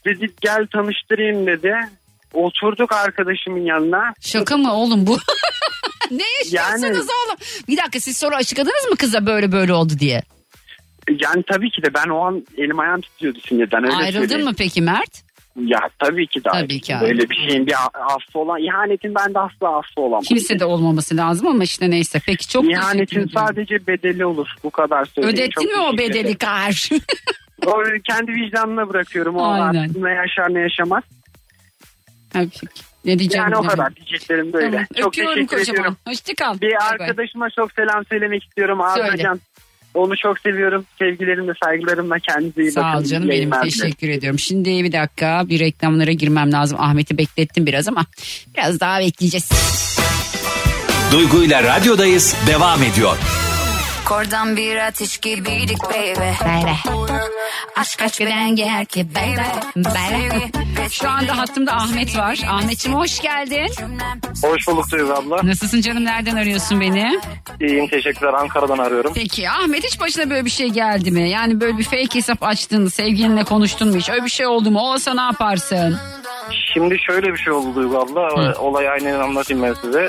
Dedi 0.04 0.26
gel 0.40 0.66
tanıştırayım 0.66 1.46
dedi. 1.46 1.74
Oturduk 2.34 2.92
arkadaşımın 2.92 3.60
yanına. 3.60 4.12
Şaka 4.20 4.56
mı 4.56 4.74
oğlum 4.74 5.06
bu? 5.06 5.18
ne 6.10 6.22
yaşıyorsunuz 6.38 6.82
Yani- 6.82 6.96
oğlum? 6.98 7.36
Bir 7.68 7.76
dakika 7.76 8.00
siz 8.00 8.16
sonra 8.16 8.36
açıkladınız 8.36 8.86
mı 8.90 8.96
kıza 8.96 9.26
böyle 9.26 9.52
böyle 9.52 9.72
oldu 9.72 9.92
diye? 9.98 10.22
Yani 11.08 11.42
tabii 11.52 11.70
ki 11.70 11.82
de 11.82 11.94
ben 11.94 12.08
o 12.10 12.26
an 12.26 12.46
elim 12.58 12.78
ayağım 12.78 13.00
titriyordu 13.00 13.38
sinirden 13.48 13.84
öyle 13.84 13.94
Ayrıldın 13.96 14.20
söyleyeyim. 14.20 14.44
mı 14.44 14.54
peki 14.58 14.82
Mert? 14.82 15.22
Ya 15.60 15.78
tabii 15.98 16.26
ki 16.26 16.44
de. 16.44 16.48
Tabii 16.52 16.80
ki 16.80 16.94
Böyle 17.00 17.30
bir 17.30 17.34
şeyin 17.48 17.66
bir 17.66 17.74
affı 17.94 18.38
olan 18.38 18.62
ihanetin 18.62 19.14
ben 19.14 19.34
de 19.34 19.38
asla 19.38 19.78
affı 19.78 20.00
olamam. 20.00 20.22
Kimse 20.22 20.58
de 20.58 20.64
olmaması 20.64 21.16
lazım 21.16 21.46
ama 21.46 21.64
işte 21.64 21.90
neyse. 21.90 22.20
Peki 22.26 22.48
çok 22.48 22.70
İhanetin 22.70 23.30
sadece 23.34 23.86
bedeli 23.86 24.26
olur. 24.26 24.48
Bu 24.64 24.70
kadar 24.70 25.04
söyleyeyim. 25.04 25.34
Ödettin 25.36 25.62
Çok 25.62 25.72
mi 25.72 25.80
o 25.80 25.98
bedeli 25.98 26.34
kar? 26.38 26.88
O 27.66 27.82
kendi 28.08 28.32
vicdanına 28.32 28.88
bırakıyorum. 28.88 29.36
O 29.36 29.44
Aynen. 29.52 29.90
ne 29.96 30.10
yaşar 30.10 30.54
ne 30.54 30.60
yaşamaz. 30.60 31.02
Ha, 32.32 32.40
peki. 32.40 32.66
ne 33.04 33.18
diyeceğim 33.18 33.44
Yani 33.44 33.56
o 33.56 33.62
kadar 33.62 33.96
diyeceklerim 33.96 34.52
böyle. 34.52 34.70
Tamam. 34.70 34.86
Çok 34.96 35.06
Öpüyorum 35.08 35.34
teşekkür 35.34 35.56
kocaman. 35.58 35.74
ediyorum. 35.74 35.96
Hoşçakal. 36.06 36.60
Bir 36.60 36.92
arkadaşıma 36.92 37.50
çok 37.50 37.72
selam 37.72 38.04
söylemek 38.04 38.44
istiyorum. 38.44 38.78
Söyle. 38.94 39.10
Arda 39.10 39.38
Onu 39.94 40.16
çok 40.16 40.38
seviyorum. 40.38 40.84
Sevgilerimle 40.98 41.52
saygılarımla 41.64 42.18
kendinize 42.18 42.62
iyi 42.62 42.76
bakın. 42.76 42.92
Sağ 42.92 42.98
ol 42.98 43.04
canım 43.04 43.28
benim 43.28 43.36
yayınlar 43.36 43.62
teşekkür 43.62 44.08
ediyorum. 44.08 44.38
Şimdi 44.38 44.84
bir 44.84 44.92
dakika 44.92 45.48
bir 45.48 45.60
reklamlara 45.60 46.12
girmem 46.12 46.52
lazım. 46.52 46.80
Ahmet'i 46.80 47.18
beklettim 47.18 47.66
biraz 47.66 47.88
ama 47.88 48.06
biraz 48.56 48.80
daha 48.80 49.00
bekleyeceğiz. 49.00 49.50
Duygu 51.12 51.44
ile 51.44 51.62
radyodayız 51.62 52.36
devam 52.46 52.82
ediyor. 52.82 53.16
Kordan 54.12 54.56
bir 54.56 54.76
ateş 54.76 55.18
gibiydik 55.18 55.82
baby. 55.82 56.20
Böyle. 56.20 56.76
Aşk 57.76 57.98
kaç 57.98 58.20
beden 58.20 58.56
gel 58.56 58.84
ki 58.84 59.06
baby. 59.14 59.40
Böyle. 59.76 60.50
Şu 60.90 61.08
anda 61.10 61.38
hattımda 61.38 61.72
Ahmet 61.72 62.18
var. 62.18 62.40
Ahmetciğim 62.48 62.98
hoş 62.98 63.20
geldin. 63.20 63.72
Hoş 64.44 64.68
bulduk 64.68 64.90
Duygu 64.92 65.12
abla. 65.12 65.40
Nasılsın 65.42 65.80
canım 65.80 66.04
nereden 66.04 66.36
arıyorsun 66.36 66.80
beni? 66.80 67.20
İyiyim 67.60 67.88
teşekkürler 67.88 68.32
Ankara'dan 68.32 68.78
arıyorum. 68.78 69.12
Peki 69.14 69.50
Ahmet 69.50 69.84
hiç 69.84 70.00
başına 70.00 70.30
böyle 70.30 70.44
bir 70.44 70.50
şey 70.50 70.68
geldi 70.68 71.10
mi? 71.10 71.30
Yani 71.30 71.60
böyle 71.60 71.78
bir 71.78 71.84
fake 71.84 72.14
hesap 72.14 72.42
açtın, 72.42 72.86
sevgilinle 72.86 73.44
konuştun 73.44 73.88
mu 73.88 73.96
hiç? 73.96 74.10
Öyle 74.10 74.24
bir 74.24 74.30
şey 74.30 74.46
oldu 74.46 74.70
mu? 74.70 74.80
Olsa 74.80 75.14
ne 75.14 75.20
yaparsın? 75.20 75.98
Şimdi 76.74 76.98
şöyle 76.98 77.32
bir 77.32 77.38
şey 77.38 77.52
oldu 77.52 77.74
Duygu 77.74 77.98
abla. 77.98 78.36
Hı. 78.36 78.60
Olayı 78.60 78.90
aynen 78.90 79.20
anlatayım 79.20 79.62
ben 79.62 79.74
size. 79.74 80.08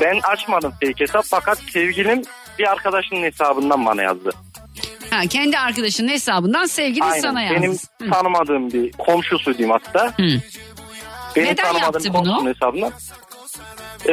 Ben 0.00 0.20
açmadım 0.32 0.70
fake 0.70 0.94
hesap 1.04 1.24
fakat 1.28 1.58
sevgilim 1.58 2.22
bir 2.58 2.70
arkadaşının 2.72 3.22
hesabından 3.22 3.86
bana 3.86 4.02
yazdı. 4.02 4.30
Ha, 5.10 5.20
kendi 5.30 5.58
arkadaşının 5.58 6.08
hesabından 6.08 6.66
sevgili 6.66 7.04
Aynen. 7.04 7.20
sana 7.20 7.42
yazdı. 7.42 7.56
Benim 7.62 7.72
Hı. 8.02 8.10
tanımadığım 8.10 8.72
bir 8.72 8.92
komşusu 8.92 9.58
diyeyim 9.58 9.78
hatta. 9.84 10.06
Hı. 10.16 10.22
Benim 11.36 11.48
Neden 11.48 11.64
tanımadığım 11.64 11.82
yaptı 12.14 12.14
bunu? 12.14 12.48
hesabından. 12.48 12.92
Ee, 14.08 14.12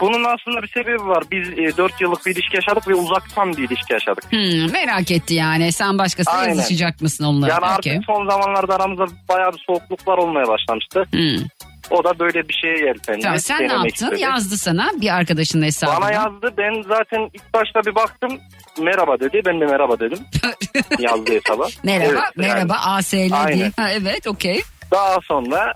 bunun 0.00 0.24
aslında 0.24 0.62
bir 0.62 0.68
sebebi 0.68 1.06
var. 1.08 1.24
Biz 1.30 1.48
e, 1.48 1.76
4 1.76 2.00
yıllık 2.00 2.26
bir 2.26 2.30
ilişki 2.34 2.56
yaşadık 2.56 2.88
ve 2.88 2.94
uzaktan 2.94 3.56
bir 3.56 3.62
ilişki 3.68 3.92
yaşadık. 3.92 4.24
Hmm, 4.32 4.72
merak 4.72 5.10
etti 5.10 5.34
yani. 5.34 5.72
Sen 5.72 5.98
başkasıyla 5.98 6.38
Aynen. 6.40 6.54
yazışacak 6.54 7.00
mısın 7.02 7.24
onunla? 7.24 7.48
Yani 7.48 7.58
Okey. 7.58 7.70
artık 7.70 8.04
son 8.06 8.30
zamanlarda 8.30 8.74
aramızda 8.76 9.06
bayağı 9.28 9.52
bir 9.52 9.64
soğukluklar 9.66 10.18
olmaya 10.18 10.48
başlamıştı. 10.48 11.04
Hmm. 11.10 11.46
O 11.90 12.04
da 12.04 12.18
böyle 12.18 12.48
bir 12.48 12.54
şeye 12.54 12.86
yeltendi. 12.86 13.20
Tamam, 13.20 13.38
sen 13.38 13.68
ne 13.68 13.72
yaptın? 13.72 13.88
istedi. 13.88 14.20
Yazdı 14.20 14.56
sana 14.56 14.90
bir 15.00 15.14
arkadaşının 15.16 15.66
hesabına. 15.66 16.00
Bana 16.00 16.12
yazdı. 16.12 16.54
Ben 16.58 16.82
zaten 16.88 17.30
ilk 17.34 17.54
başta 17.54 17.80
bir 17.86 17.94
baktım. 17.94 18.38
Merhaba 18.80 19.20
dedi. 19.20 19.42
Ben 19.46 19.60
de 19.60 19.64
merhaba 19.64 20.00
dedim. 20.00 20.18
Yazdı 20.98 21.32
hesaba. 21.32 21.66
Merhaba, 21.84 22.04
Evet, 22.04 22.14
yani 22.36 22.46
merhaba 22.48 22.74
ASL 22.84 23.52
diye. 23.52 23.72
Ha, 23.76 23.90
evet, 23.90 24.26
okey. 24.26 24.62
Daha 24.90 25.16
sonra 25.28 25.72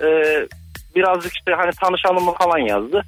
e, 0.00 0.08
birazcık 0.96 1.32
işte 1.36 1.52
hani 1.56 1.70
tanışalım 1.80 2.24
mı 2.24 2.34
falan 2.38 2.58
yazdı. 2.58 3.04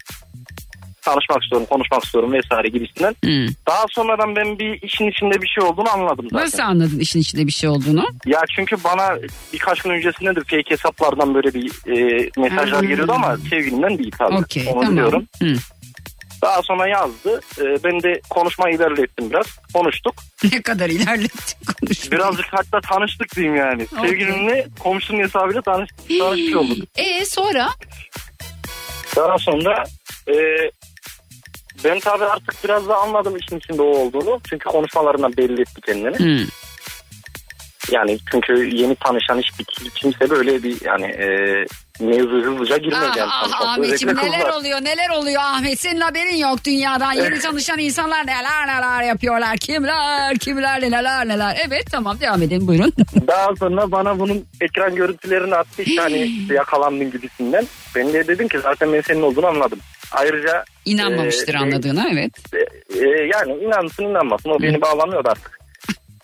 Tanışmak 1.07 1.43
istiyorum, 1.43 1.67
konuşmak 1.71 2.05
istiyorum 2.05 2.33
vesaire 2.33 2.69
gibisinden. 2.69 3.15
Hmm. 3.25 3.47
Daha 3.67 3.85
sonradan 3.91 4.37
ben 4.37 4.59
bir 4.59 4.83
işin 4.83 5.07
içinde 5.11 5.43
bir 5.43 5.49
şey 5.49 5.65
olduğunu 5.65 5.91
anladım 5.91 6.27
zaten. 6.31 6.45
Nasıl 6.47 6.59
anladın 6.63 6.99
işin 6.99 7.21
içinde 7.21 7.47
bir 7.47 7.53
şey 7.53 7.69
olduğunu? 7.71 8.05
Ya 8.27 8.41
çünkü 8.57 8.85
bana 8.85 9.17
birkaç 9.53 9.83
gün 9.83 9.91
öncesinde 9.91 10.37
de 10.37 10.41
fake 10.41 10.71
hesaplardan 10.71 11.35
böyle 11.35 11.55
bir 11.55 11.67
e, 11.97 12.29
mesajlar 12.37 12.81
Hmm. 12.83 12.89
geliyordu 12.89 13.13
ama 13.13 13.37
sevgilimden 13.51 13.99
değil 13.99 14.13
tabii. 14.19 14.35
Okey, 14.35 14.63
Onu 14.67 14.73
tamam. 14.81 14.91
biliyorum. 14.93 15.27
Hmm. 15.39 15.55
Daha 16.43 16.63
sonra 16.63 16.89
yazdı. 16.89 17.41
E, 17.61 17.65
ben 17.85 18.03
de 18.03 18.21
konuşmayı 18.31 18.77
ilerlettim 18.77 19.31
biraz. 19.31 19.47
Konuştuk. 19.75 20.15
Ne 20.53 20.63
kadar 20.63 20.91
ilerlettin 20.91 21.59
konuşmayı. 21.81 22.11
Birazcık 22.13 22.47
hatta 22.51 22.81
tanıştık 22.81 23.37
diyeyim 23.37 23.57
yani. 23.57 23.87
Okey. 23.99 24.11
Sevgilimle 24.11 24.67
komşunun 24.81 25.21
hesabıyla 25.23 25.63
tanış, 25.63 25.91
tanışmış 26.19 26.55
olduk. 26.55 26.79
E 26.97 27.25
sonra? 27.25 27.69
Daha 29.17 29.39
sonra 29.39 29.85
e, 30.29 30.35
ben 31.87 32.01
tabii 32.01 32.25
artık 32.25 32.65
biraz 32.65 32.89
da 32.89 32.97
anladım 32.97 33.37
işin 33.37 33.59
içinde 33.59 33.83
o 33.83 33.87
olduğunu. 33.99 34.41
Çünkü 34.51 34.69
konuşmalarından 34.69 35.37
belli 35.37 35.61
etti 35.61 35.81
kendini. 35.87 36.19
Hmm. 36.19 36.47
Yani 37.91 38.19
çünkü 38.31 38.77
yeni 38.77 38.95
tanışan 38.97 39.39
hiçbir 39.39 39.91
kimse 39.91 40.31
böyle 40.31 40.63
bir 40.63 40.85
yani 40.85 41.07
e, 41.07 41.27
mevzu 42.01 42.43
hızlıca 42.45 42.77
girmez 42.77 43.11
Ah, 43.21 43.49
ah. 43.53 43.61
Ahmetciğim 43.69 44.17
Özellikle 44.17 44.31
neler 44.31 44.45
kızlar. 44.47 44.61
oluyor 44.61 44.81
neler 44.85 45.09
oluyor 45.11 45.43
Ahmet 45.45 45.81
senin 45.81 46.01
haberin 46.01 46.37
yok 46.37 46.65
dünyadan 46.65 47.13
yeni 47.13 47.39
tanışan 47.39 47.79
insanlar 47.79 48.27
neler 48.27 48.67
neler 48.67 49.03
yapıyorlar 49.03 49.57
kimler 49.57 50.39
kimler 50.39 50.81
neler 50.81 51.29
neler 51.29 51.57
evet 51.67 51.85
tamam 51.93 52.21
devam 52.21 52.43
edelim 52.43 52.67
buyurun 52.69 52.93
Daha 53.27 53.49
sonra 53.59 53.91
bana 53.93 54.19
bunun 54.19 54.45
ekran 54.61 54.95
görüntülerini 54.95 55.55
attı 55.55 55.83
işte 55.83 56.03
hani 56.03 56.31
yakalandın 56.55 57.11
gibisinden. 57.11 57.67
Ben 57.97 58.13
de 58.13 58.29
dedim 58.29 58.49
ki 58.49 58.59
zaten 58.63 58.93
ben 58.93 59.01
senin 59.01 59.23
olduğunu 59.23 59.47
anladım. 59.47 59.79
Ayrıca 60.13 60.65
inanmamıştır 60.85 61.55
Ee, 61.55 61.59
anladığına 61.59 62.09
evet 62.13 62.33
e, 62.95 63.07
yani 63.09 63.53
inansın 63.65 64.05
inanmasın 64.05 64.51
o 64.51 64.63
beni 64.63 64.81
bağlamıyordu 64.81 65.29
artık. 65.29 65.57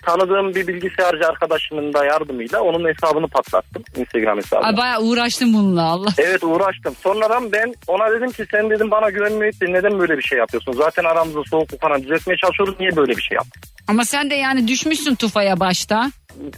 Tanıdığım 0.07 0.55
bir 0.55 0.67
bilgisayarcı 0.67 1.29
arkadaşımın 1.29 1.93
da 1.93 2.05
yardımıyla 2.05 2.61
onun 2.61 2.89
hesabını 2.89 3.29
patlattım. 3.29 3.83
Instagram 3.97 4.37
hesabını. 4.39 4.67
Ay, 4.67 4.77
bayağı 4.77 5.01
uğraştım 5.03 5.55
bununla 5.55 5.83
Allah 5.83 6.11
Evet 6.19 6.45
uğraştım. 6.45 6.95
Sonradan 7.03 7.53
ben 7.53 7.75
ona 7.87 8.11
dedim 8.11 8.31
ki 8.33 8.45
sen 8.51 8.71
dedim 8.71 8.91
bana 8.91 9.11
güvenmeyip 9.11 9.61
de 9.61 9.73
neden 9.73 9.99
böyle 9.99 10.19
bir 10.19 10.23
şey 10.23 10.39
yapıyorsun? 10.39 10.73
Zaten 10.73 11.05
aramızda 11.05 11.41
soğukluk 11.51 11.81
falan 11.81 12.03
düzeltmeye 12.03 12.37
çalışıyoruz. 12.37 12.75
Niye 12.81 12.97
böyle 12.97 13.17
bir 13.17 13.23
şey 13.23 13.35
yaptın? 13.35 13.63
ama 13.89 14.05
sen 14.05 14.31
de 14.31 14.35
yani 14.35 14.69
düşmüşsün 14.69 15.15
tufaya 15.15 15.61
başta 15.61 16.11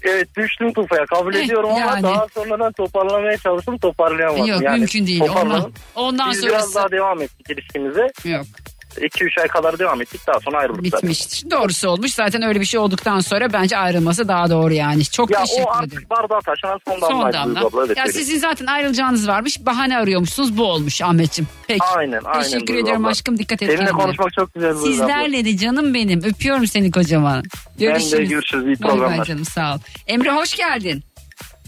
Evet 0.02 0.28
düştüm 0.36 0.72
tufaya 0.72 1.06
kabul 1.06 1.34
Eh, 1.34 1.44
ediyorum 1.44 1.70
ama 1.70 1.80
yani. 1.80 2.02
daha 2.02 2.26
sonradan 2.34 2.72
toparlamaya 2.72 3.36
çalıştım 3.36 3.78
toparlayamadım. 3.78 4.46
yok 4.46 4.62
yani, 4.62 4.78
mümkün 4.78 5.06
değil 5.06 5.22
ondan, 5.42 5.72
ondan 5.94 6.30
Biz 6.30 6.42
biraz 6.46 6.52
sonrası 6.60 6.74
daha 6.74 6.90
devam 6.90 7.22
ettik 7.22 7.50
ilişkimize. 7.50 8.12
yok 8.24 8.46
2-3 8.96 9.40
ay 9.40 9.48
kadar 9.48 9.78
devam 9.78 10.00
ettik 10.02 10.20
daha 10.26 10.40
sonra 10.40 10.58
ayrıldık 10.58 10.86
zaten. 10.86 11.00
bitmiştir 11.10 11.50
doğrusu 11.50 11.88
olmuş 11.88 12.12
zaten 12.14 12.42
öyle 12.42 12.60
bir 12.60 12.64
şey 12.64 12.80
olduktan 12.80 13.20
sonra 13.20 13.52
bence 13.52 13.76
ayrılması 13.76 14.28
daha 14.28 14.50
doğru 14.50 14.74
yani 14.74 15.04
çok 15.04 15.30
Ya 15.30 15.38
o 15.40 15.42
teşekkür 15.44 15.62
ederim 15.62 15.78
artık 15.82 16.10
bardağa 16.10 16.40
taşınan 16.40 16.80
son 16.88 16.98
Son 17.00 17.10
damlaydı. 17.10 17.36
damla. 17.36 17.60
Abla, 17.60 17.84
evet, 17.86 17.96
ya 17.96 18.06
sizin 18.06 18.38
zaten 18.38 18.66
ayrılacağınız 18.66 19.28
varmış. 19.28 19.66
Bahane 19.66 19.98
arıyormuşsunuz. 19.98 20.56
Bu 20.58 20.64
olmuş 20.64 21.02
Ahmetciğim. 21.02 21.48
Peki. 21.68 21.84
Aynen 21.96 22.20
aynen. 22.24 22.42
Teşekkür 22.42 22.74
ediyorum 22.74 23.02
abla. 23.04 23.10
aşkım. 23.10 23.38
Dikkat 23.38 23.62
et 23.62 23.70
Seninle 23.70 23.90
konuşmak 23.90 24.32
çok 24.32 24.54
güzel. 24.54 24.74
Sizlerle 24.74 25.44
de 25.44 25.56
canım 25.56 25.94
benim. 25.94 26.24
Öpüyorum 26.24 26.66
seni 26.66 26.90
kocaman. 26.90 27.42
Görüşürüz. 27.78 28.12
Ben 28.12 28.20
de 28.20 28.24
görüşürüz. 28.24 28.64
İyi 28.66 28.82
Bay 28.82 28.90
bay 28.90 28.96
programlar. 28.98 29.24
canım 29.24 29.44
sağ 29.44 29.74
ol. 29.74 29.78
Emre 30.06 30.30
hoş 30.30 30.54
geldin. 30.56 31.04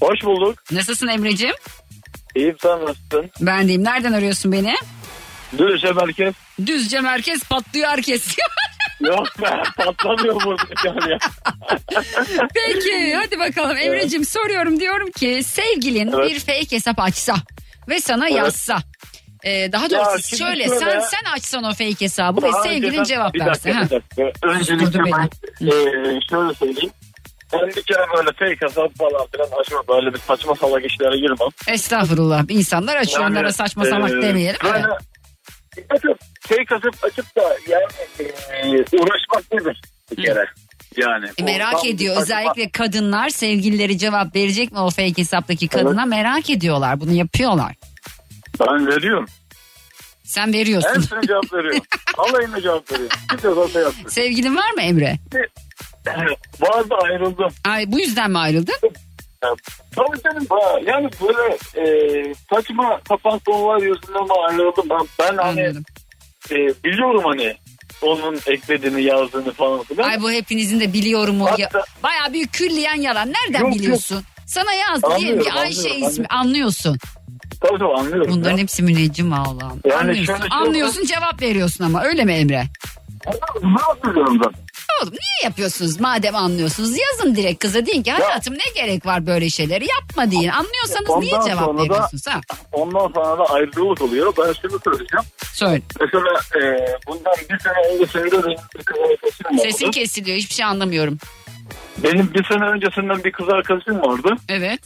Hoş 0.00 0.24
bulduk. 0.24 0.58
Nasılsın 0.72 1.06
Emre'ciğim? 1.08 1.54
İyiyim 2.34 2.56
sen 2.62 2.80
nasılsın? 2.80 3.30
Ben 3.40 3.68
deyim. 3.68 3.84
Nereden 3.84 4.12
arıyorsun 4.12 4.52
beni? 4.52 4.74
Düzce 5.58 5.92
merkez. 5.92 6.34
Düzce 6.66 7.00
merkez 7.00 7.44
patlıyor 7.44 7.88
herkes. 7.88 8.36
Yok 9.00 9.26
be 9.42 9.62
patlamıyor 9.76 10.34
burada 10.44 10.62
yani 10.84 11.10
ya. 11.10 11.18
Peki 12.54 13.14
hadi 13.14 13.38
bakalım 13.38 13.76
Emre'ciğim 13.76 14.24
soruyorum 14.24 14.80
diyorum 14.80 15.10
ki 15.10 15.42
sevgilin 15.44 16.12
Evet. 16.12 16.30
bir 16.30 16.40
fake 16.40 16.76
hesap 16.76 17.00
açsa 17.00 17.34
ve 17.88 18.00
sana 18.00 18.28
yazsa. 18.28 18.78
Ee, 19.44 19.72
daha 19.72 19.90
doğrusu 19.90 20.28
şimdi 20.28 20.42
şöyle, 20.42 20.68
sen 20.68 21.00
sen 21.00 21.30
açsan 21.36 21.64
o 21.64 21.70
fake 21.70 22.00
hesabı 22.00 22.42
ve 22.42 22.52
sevgilin 22.62 22.86
önceden- 22.88 23.04
cevap 23.04 23.34
bir 23.34 23.40
verse. 23.40 23.74
dakika, 23.74 23.96
Ha. 23.96 24.00
bir 24.16 24.24
dakika. 24.24 24.48
Öncelikle 24.48 24.86
Sıkıldı 24.86 25.02
ben 25.60 25.66
e, 25.66 25.70
şöyle 26.30 26.54
söyleyeyim. 26.54 26.90
Ben 27.52 27.68
bir 27.68 27.82
kere 27.82 28.06
böyle 28.16 28.30
fake 28.32 28.66
hesap 28.66 28.98
falan 28.98 29.26
filan 29.32 29.60
açma 29.60 29.78
böyle 29.88 30.14
bir 30.14 30.18
saçma 30.18 30.54
salak 30.54 30.84
işlere 30.84 31.16
girmem. 31.18 31.48
Estağfurullah. 31.68 32.42
İnsanlar 32.48 32.96
açıyor 32.96 33.20
Yani, 33.22 33.32
onlara 33.32 33.52
saçma 33.52 33.84
salak 33.84 34.10
e, 34.10 34.22
demeyelim. 34.22 34.60
Böyle 34.64 34.78
Evet. 34.78 35.00
Açıp 35.90 36.18
fake 36.40 36.64
hesap 36.74 37.04
açıp 37.04 37.36
da 37.36 37.56
yani 37.68 37.84
e, 38.18 38.96
uğraşmak 38.96 39.52
nedir 39.52 39.82
bir 40.10 40.22
kere? 40.24 40.44
Yani. 40.96 41.26
E, 41.38 41.42
merak 41.42 41.86
ediyor. 41.86 42.16
Özellikle 42.22 42.70
kadınlar 42.70 43.28
sevgilileri 43.28 43.98
cevap 43.98 44.36
verecek 44.36 44.72
mi 44.72 44.78
o 44.78 44.90
fake 44.90 45.18
hesaptaki 45.18 45.68
kadına 45.68 46.06
merak 46.06 46.50
ediyorlar. 46.50 47.00
Bunu 47.00 47.12
yapıyorlar. 47.12 47.74
Ben 48.60 48.86
veriyorum. 48.86 49.26
Sen 50.24 50.52
veriyorsun. 50.52 50.94
Hepsine 50.94 51.20
cevap 51.26 51.52
veriyorum. 51.52 51.80
Alayına 52.18 52.60
cevap 52.60 52.92
veriyorum. 52.92 53.70
Şey 53.72 53.82
yaptım. 53.82 54.10
Sevgilin 54.10 54.56
var 54.56 54.70
mı 54.70 54.82
Emre? 54.82 55.18
Bazı 56.60 56.94
ayrıldım. 57.02 57.48
Ay, 57.64 57.84
bu 57.92 57.98
yüzden 58.00 58.30
mi 58.30 58.38
ayrıldın? 58.38 58.74
Tabii 59.96 60.22
canım 60.24 60.46
yani 60.86 61.08
böyle 61.22 61.56
e, 61.76 62.34
saçma 62.54 63.00
sapan 63.08 63.38
konular 63.38 63.82
yüzünden 63.82 64.48
ayrıldım. 64.48 64.86
Ben, 64.90 65.00
ben 65.18 65.36
hani 65.36 65.62
Anladım. 65.62 65.84
e, 66.50 66.54
biliyorum 66.84 67.22
hani 67.24 67.54
onun 68.02 68.36
eklediğini 68.46 69.02
yazdığını 69.02 69.52
falan 69.52 69.82
filan. 69.82 70.08
Ay 70.08 70.22
bu 70.22 70.30
hepinizin 70.30 70.80
de 70.80 70.92
biliyorum 70.92 71.42
o. 71.42 71.46
Hatta- 71.46 71.78
Ya, 71.78 71.84
bayağı 72.02 72.32
büyük 72.32 72.52
külliyen 72.52 73.00
yalan. 73.00 73.32
Nereden 73.32 73.60
Yok, 73.60 73.68
yok. 73.70 73.78
biliyorsun? 73.78 74.24
Sana 74.46 74.72
yazdı 74.72 75.06
diyelim 75.18 75.42
ki 75.42 75.50
Anlıyorum, 75.50 75.58
Ayşe 75.62 75.80
anlıyorum, 75.88 76.08
ismi 76.08 76.26
anlıyorsun. 76.26 76.98
Tabii 77.60 77.78
tabii 77.78 77.94
anlıyorum. 77.94 78.32
Bunların 78.32 78.56
ya. 78.56 78.62
hepsi 78.62 78.82
müneccim 78.82 79.32
Allah'ım. 79.32 79.80
Yani 79.84 80.00
anlıyorsun, 80.00 80.26
şey 80.36 80.48
anlıyorsun 80.50 81.04
cevap 81.04 81.42
veriyorsun 81.42 81.84
ama 81.84 82.02
öyle 82.04 82.24
mi 82.24 82.32
Emre? 82.32 82.64
Ne 83.62 83.80
yapıyorum 83.88 84.40
ben? 84.40 84.50
Oğlum 85.02 85.12
niye 85.12 85.44
yapıyorsunuz 85.50 86.00
madem 86.00 86.36
anlıyorsunuz? 86.36 86.90
Yazın 86.98 87.36
direkt 87.36 87.62
kıza 87.62 87.86
deyin 87.86 88.02
ki 88.02 88.12
hayatım 88.12 88.54
ne 88.54 88.80
gerek 88.82 89.06
var 89.06 89.26
böyle 89.26 89.50
şeyleri 89.50 89.86
yapma 90.00 90.30
deyin. 90.30 90.48
Anlıyorsanız 90.48 91.08
niye 91.24 91.34
Ondan 91.34 91.46
cevap 91.46 91.64
sonra 91.64 91.78
da- 91.78 91.82
veriyorsunuz 91.82 92.26
ha? 92.26 92.40
Ondan 92.72 93.12
sonra 93.14 93.38
da 93.38 93.44
ayrılık 93.50 94.02
oluyor. 94.02 94.32
Ben 94.38 94.52
şunu 94.62 94.80
söyleyeceğim. 94.84 95.24
Söyle. 95.52 95.82
Mesela 96.00 96.40
e, 96.56 96.86
bundan 97.06 97.32
bir 97.50 97.58
sene 97.58 97.94
öncesinde 97.94 98.32
benim 98.32 98.56
bir 98.78 98.84
kız 98.84 98.96
arkadaşım 98.98 99.46
vardı. 99.52 99.62
Sesin 99.62 99.90
kesiliyor 99.90 100.36
hiçbir 100.38 100.54
şey 100.54 100.64
anlamıyorum. 100.64 101.18
Benim 101.98 102.34
bir 102.34 102.44
sene 102.44 102.64
öncesinden 102.64 103.24
bir 103.24 103.32
kız 103.32 103.48
arkadaşım 103.48 104.00
vardı. 104.02 104.34
Evet. 104.48 104.80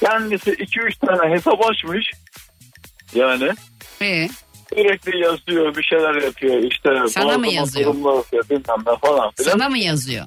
Kendisi 0.00 0.50
2-3 0.50 1.06
tane 1.06 1.34
hesap 1.34 1.66
açmış. 1.70 2.10
Yani 3.14 3.50
Ee, 4.02 4.28
sürekli 4.76 5.18
yazıyor 5.24 5.76
bir 5.76 5.82
şeyler 5.82 6.22
yapıyor 6.22 6.62
işte. 6.62 6.90
Sana 7.08 7.38
mı 7.38 7.48
yazıyor? 7.52 7.94
yapıyor, 8.16 8.44
bilmem 8.50 8.78
ne 8.86 8.96
falan 9.08 9.30
filan. 9.36 9.50
sana 9.50 9.68
mı 9.68 9.78
yazıyor? 9.78 10.26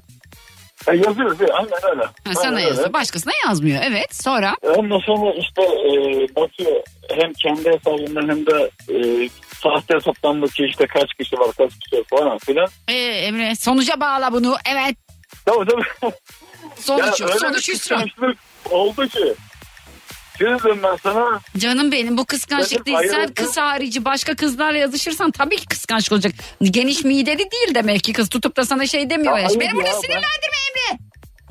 E, 0.88 0.96
yazıyor 0.96 1.38
değil, 1.38 1.50
aynen 1.54 1.90
öyle. 1.90 2.02
Ha, 2.04 2.12
Aynen 2.26 2.34
sana 2.40 2.56
öyle. 2.56 2.66
yazıyor. 2.68 2.92
Başkasına 2.92 3.32
yazmıyor. 3.46 3.82
Evet. 3.84 4.14
Sonra 4.14 4.54
Ondan 4.62 4.98
sonra 4.98 5.32
işte 5.34 5.62
e, 5.62 5.90
bakıyor 6.36 6.82
hem 7.10 7.32
kendi 7.32 7.70
hesabından 7.70 8.28
hem 8.28 8.46
de 8.46 8.70
e, 8.94 9.28
sahte 9.62 9.94
hesaptan 9.94 10.42
bakıyor 10.42 10.68
işte 10.68 10.86
kaç 10.86 11.14
kişi 11.14 11.36
var 11.38 11.48
kaç 11.58 11.70
kişi 11.78 11.96
yok 11.96 12.06
falan 12.10 12.38
filan. 12.38 12.68
ee, 12.88 12.94
Emre 12.94 13.54
sonuca 13.54 14.00
bağla 14.00 14.32
bunu. 14.32 14.56
Evet. 14.72 14.96
Tabii 15.46 15.70
tabii. 15.70 16.12
Sonuç 16.76 17.00
Ya 17.20 17.26
yok. 17.26 17.30
öyle 17.30 17.38
Sonuç 17.38 17.68
hüsran. 17.68 18.02
kıskançlık 18.04 18.38
oldu 18.70 19.08
ki. 19.08 19.34
Kızım 20.38 20.82
ben 20.82 20.96
sana. 21.02 21.40
Canım 21.58 21.92
benim 21.92 22.16
bu 22.16 22.24
kıskançlık 22.26 22.86
Benim 22.86 22.98
değil. 23.00 23.10
Sen 23.10 23.18
ayrıldım. 23.18 23.34
kız 23.34 23.56
harici 23.56 24.04
başka 24.04 24.36
kızlarla 24.36 24.78
yazışırsan 24.78 25.30
tabii 25.30 25.56
ki 25.56 25.66
kıskançlık 25.66 26.12
olacak. 26.12 26.32
Geniş 26.62 27.04
mideli 27.04 27.38
değil 27.50 27.74
demek 27.74 28.04
ki 28.04 28.12
kız 28.12 28.28
tutup 28.28 28.56
da 28.56 28.64
sana 28.64 28.86
şey 28.86 29.10
demiyor 29.10 29.38
ya. 29.38 29.44
hayır 29.48 29.60
Beni 29.60 29.72
burada 29.74 29.88
ya, 29.88 29.94
ben- 29.94 30.00
sinirlendirme 30.00 30.56
Emre. 30.70 30.98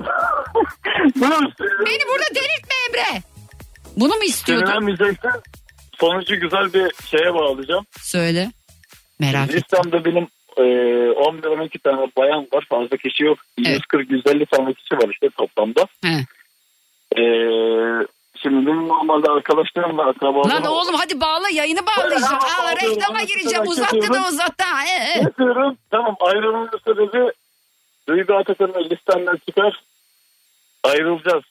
Bunu 1.16 1.50
Beni 1.86 2.00
burada 2.08 2.34
delirtme 2.34 2.74
Emre. 2.88 3.22
Bunu 3.96 4.14
mu 4.14 4.24
istiyordun? 4.24 4.66
Sinirlenmeyeceksen 4.66 5.32
sonucu 6.00 6.40
güzel 6.40 6.72
bir 6.72 6.92
şeye 7.10 7.34
bağlayacağım. 7.34 7.86
Söyle. 8.00 8.50
Merak 9.18 9.50
et. 9.50 9.54
Listemde 9.54 10.04
benim 10.04 10.28
e, 10.56 10.62
11 11.12 11.44
12 11.44 11.78
tane 11.78 12.10
bayan 12.16 12.46
var. 12.52 12.66
Fazla 12.68 12.96
kişi 12.96 13.24
yok. 13.24 13.38
Evet. 13.66 13.80
140-150 13.92 14.46
tane 14.46 14.74
kişi 14.74 14.94
var 14.94 15.08
işte 15.12 15.28
toplamda. 15.38 15.86
He. 16.04 16.24
E, 17.20 17.22
şimdi 18.48 18.66
benim 18.66 18.88
normalde 18.88 19.30
arkadaşlarım 19.30 19.98
var. 19.98 20.06
Akrabalarım 20.06 20.50
Lan 20.50 20.64
oğlum 20.72 20.94
hadi 20.94 21.20
bağla 21.20 21.48
yayını 21.48 21.80
bağlayacağım. 21.86 22.38
Tamam, 22.40 22.66
Al 22.66 22.76
reklama 22.76 23.22
gireceğim. 23.22 23.66
Uzattı 23.68 24.12
da 24.14 24.28
uzattı. 24.28 24.64
ha, 24.64 24.82
ee. 24.86 25.18
Yapıyorum. 25.22 25.76
Tamam 25.90 26.16
ayrılma 26.20 26.68
süreci 26.84 27.32
Duygu 28.08 28.34
Atakan'ın 28.34 28.90
listemden 28.90 29.36
çıkar. 29.48 29.80
Ayrılacağız. 30.84 31.44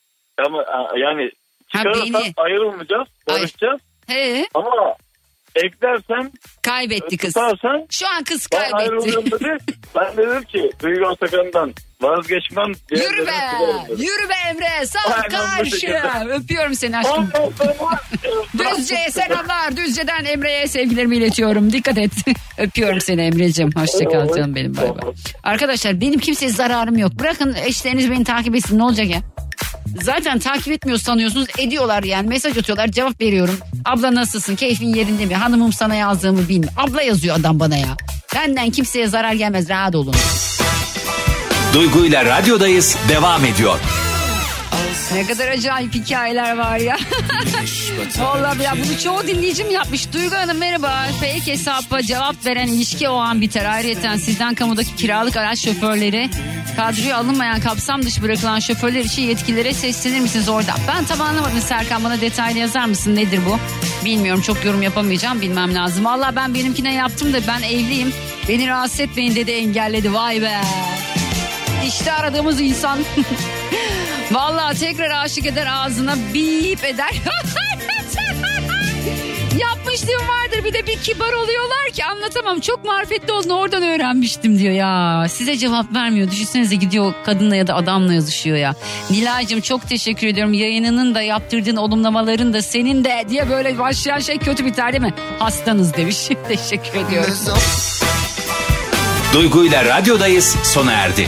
Ama 0.45 0.65
yani 0.97 1.31
Ha, 1.69 1.77
çıkarırsan 1.79 2.13
beni. 2.13 2.33
ayrılmayacağız. 2.37 3.07
Ay. 3.27 3.35
Barışacağız. 3.35 3.81
He. 4.07 4.47
Ama 4.53 4.95
eklersen 5.55 6.31
Kaybetti 6.61 7.17
kız. 7.17 7.33
tutarsan 7.33 7.87
Şu 7.91 8.07
an 8.09 8.23
kız 8.23 8.47
ben 8.53 8.59
kaybetti. 8.59 8.75
ayrılıyorum 8.91 9.25
dedi. 9.31 9.57
ben 9.95 10.17
dedim 10.17 10.43
ki 10.43 10.71
Duygu 10.83 11.07
Atakan'dan 11.07 11.73
vazgeçmem. 12.01 12.71
Yürü 12.91 13.27
be. 13.27 13.31
Yürü 13.89 14.29
be 14.29 14.33
Emre. 14.49 14.85
Sağ 14.85 15.21
karşı. 15.27 15.99
Öpüyorum 16.29 16.75
seni 16.75 16.97
aşkım. 16.97 17.29
Sonra- 17.57 17.99
Düzce'ye 18.77 19.11
selamlar. 19.11 19.77
Düzce'den 19.77 20.25
Emre'ye 20.25 20.67
sevgilerimi 20.67 21.17
iletiyorum. 21.17 21.71
Dikkat 21.71 21.97
et. 21.97 22.11
Öpüyorum 22.57 23.01
seni 23.01 23.21
Emre'cim. 23.21 23.69
Hoşçakal 23.75 24.35
canım 24.35 24.55
benim. 24.55 24.77
Bay 24.77 24.89
bay. 24.89 25.13
Arkadaşlar 25.43 26.01
benim 26.01 26.19
kimseye 26.19 26.49
zararım 26.51 26.97
yok. 26.97 27.11
Bırakın 27.19 27.55
eşleriniz 27.65 28.11
beni 28.11 28.23
takip 28.23 28.55
etsin. 28.55 28.77
Ne 28.79 28.83
olacak 28.83 29.07
ya? 29.07 29.19
Zaten 30.01 30.39
takip 30.39 30.73
etmiyor 30.73 30.99
sanıyorsunuz. 30.99 31.47
Ediyorlar 31.59 32.03
yani. 32.03 32.27
Mesaj 32.27 32.57
atıyorlar. 32.57 32.87
Cevap 32.87 33.21
veriyorum. 33.21 33.57
Abla 33.85 34.15
nasılsın? 34.15 34.55
Keyfin 34.55 34.87
yerinde 34.95 35.25
mi? 35.25 35.35
Hanımım 35.35 35.73
sana 35.73 35.95
yazdığımı 35.95 36.49
bilmiyor. 36.49 36.73
Abla 36.77 37.01
yazıyor 37.01 37.35
adam 37.39 37.59
bana 37.59 37.77
ya. 37.77 37.87
Benden 38.35 38.69
kimseye 38.69 39.07
zarar 39.07 39.33
gelmez. 39.33 39.69
Rahat 39.69 39.95
olun. 39.95 40.15
Duygu 41.75 42.05
ile 42.05 42.25
radyodayız 42.25 42.97
devam 43.09 43.45
ediyor. 43.45 43.79
Ne 45.13 45.27
kadar 45.27 45.47
acayip 45.47 45.93
hikayeler 45.93 46.57
var 46.57 46.77
ya. 46.77 46.97
Vallahi 48.19 48.63
ya 48.63 48.73
bunu 48.85 48.99
çoğu 48.99 49.27
dinleyicim 49.27 49.71
yapmış. 49.71 50.13
Duygu 50.13 50.35
Hanım 50.35 50.57
merhaba. 50.57 51.05
Fake 51.19 51.51
hesaba 51.51 52.01
cevap 52.01 52.45
veren 52.45 52.67
ilişki 52.67 53.09
o 53.09 53.15
an 53.15 53.41
biter. 53.41 53.65
Ayrıca 53.65 54.17
sizden 54.17 54.55
kamudaki 54.55 54.95
kiralık 54.95 55.37
araç 55.37 55.59
şoförleri 55.59 56.29
kadroya 56.75 57.17
alınmayan 57.17 57.59
kapsam 57.59 58.03
dışı 58.03 58.23
bırakılan 58.23 58.59
şoförler 58.59 59.03
için 59.03 59.21
yetkililere 59.21 59.73
seslenir 59.73 60.19
misiniz 60.19 60.49
orada? 60.49 60.73
Ben 60.87 61.05
tam 61.05 61.21
anlamadım 61.21 61.61
Serkan 61.61 62.03
bana 62.03 62.21
detaylı 62.21 62.59
yazar 62.59 62.85
mısın 62.85 63.15
nedir 63.15 63.39
bu? 63.49 63.57
Bilmiyorum 64.05 64.41
çok 64.41 64.65
yorum 64.65 64.81
yapamayacağım 64.81 65.41
bilmem 65.41 65.75
lazım. 65.75 66.05
Valla 66.05 66.35
ben 66.35 66.53
benimkine 66.53 66.93
yaptım 66.93 67.33
da 67.33 67.37
ben 67.47 67.61
evliyim. 67.61 68.13
Beni 68.49 68.67
rahatsız 68.67 68.99
etmeyin 68.99 69.35
dedi 69.35 69.51
engelledi 69.51 70.13
vay 70.13 70.41
be. 70.41 70.61
İşte 71.87 72.11
aradığımız 72.11 72.61
insan. 72.61 72.99
Vallahi 74.31 74.79
tekrar 74.79 75.23
aşık 75.23 75.45
eder 75.45 75.67
ağzına 75.71 76.15
bip 76.33 76.83
eder. 76.83 77.09
Yapmışlığım 79.59 80.27
vardır 80.27 80.63
bir 80.63 80.73
de 80.73 80.87
bir 80.87 80.99
kibar 80.99 81.33
oluyorlar 81.33 81.89
ki 81.93 82.05
anlatamam. 82.05 82.59
Çok 82.59 82.85
marifetli 82.85 83.33
olduğunu 83.33 83.53
oradan 83.59 83.83
öğrenmiştim 83.83 84.59
diyor 84.59 84.73
ya. 84.73 85.25
Size 85.29 85.57
cevap 85.57 85.93
vermiyor. 85.93 86.31
Düşünsenize 86.31 86.75
gidiyor 86.75 87.13
kadınla 87.25 87.55
ya 87.55 87.67
da 87.67 87.75
adamla 87.75 88.13
yazışıyor 88.13 88.57
ya. 88.57 88.75
Nilay'cığım 89.09 89.61
çok 89.61 89.89
teşekkür 89.89 90.27
ediyorum. 90.27 90.53
Yayınının 90.53 91.15
da 91.15 91.21
yaptırdığın 91.21 91.75
olumlamaların 91.75 92.53
da 92.53 92.61
senin 92.61 93.03
de 93.03 93.25
diye 93.29 93.49
böyle 93.49 93.79
başlayan 93.79 94.19
şey 94.19 94.37
kötü 94.37 94.65
biter 94.65 94.91
değil 94.93 95.03
mi? 95.03 95.13
Hastanız 95.39 95.93
demiş. 95.93 96.17
teşekkür 96.47 96.99
ediyorum. 97.07 97.33
Duygu 99.33 99.65
ile 99.65 99.85
radyodayız 99.85 100.55
sona 100.63 100.91
erdi. 100.91 101.27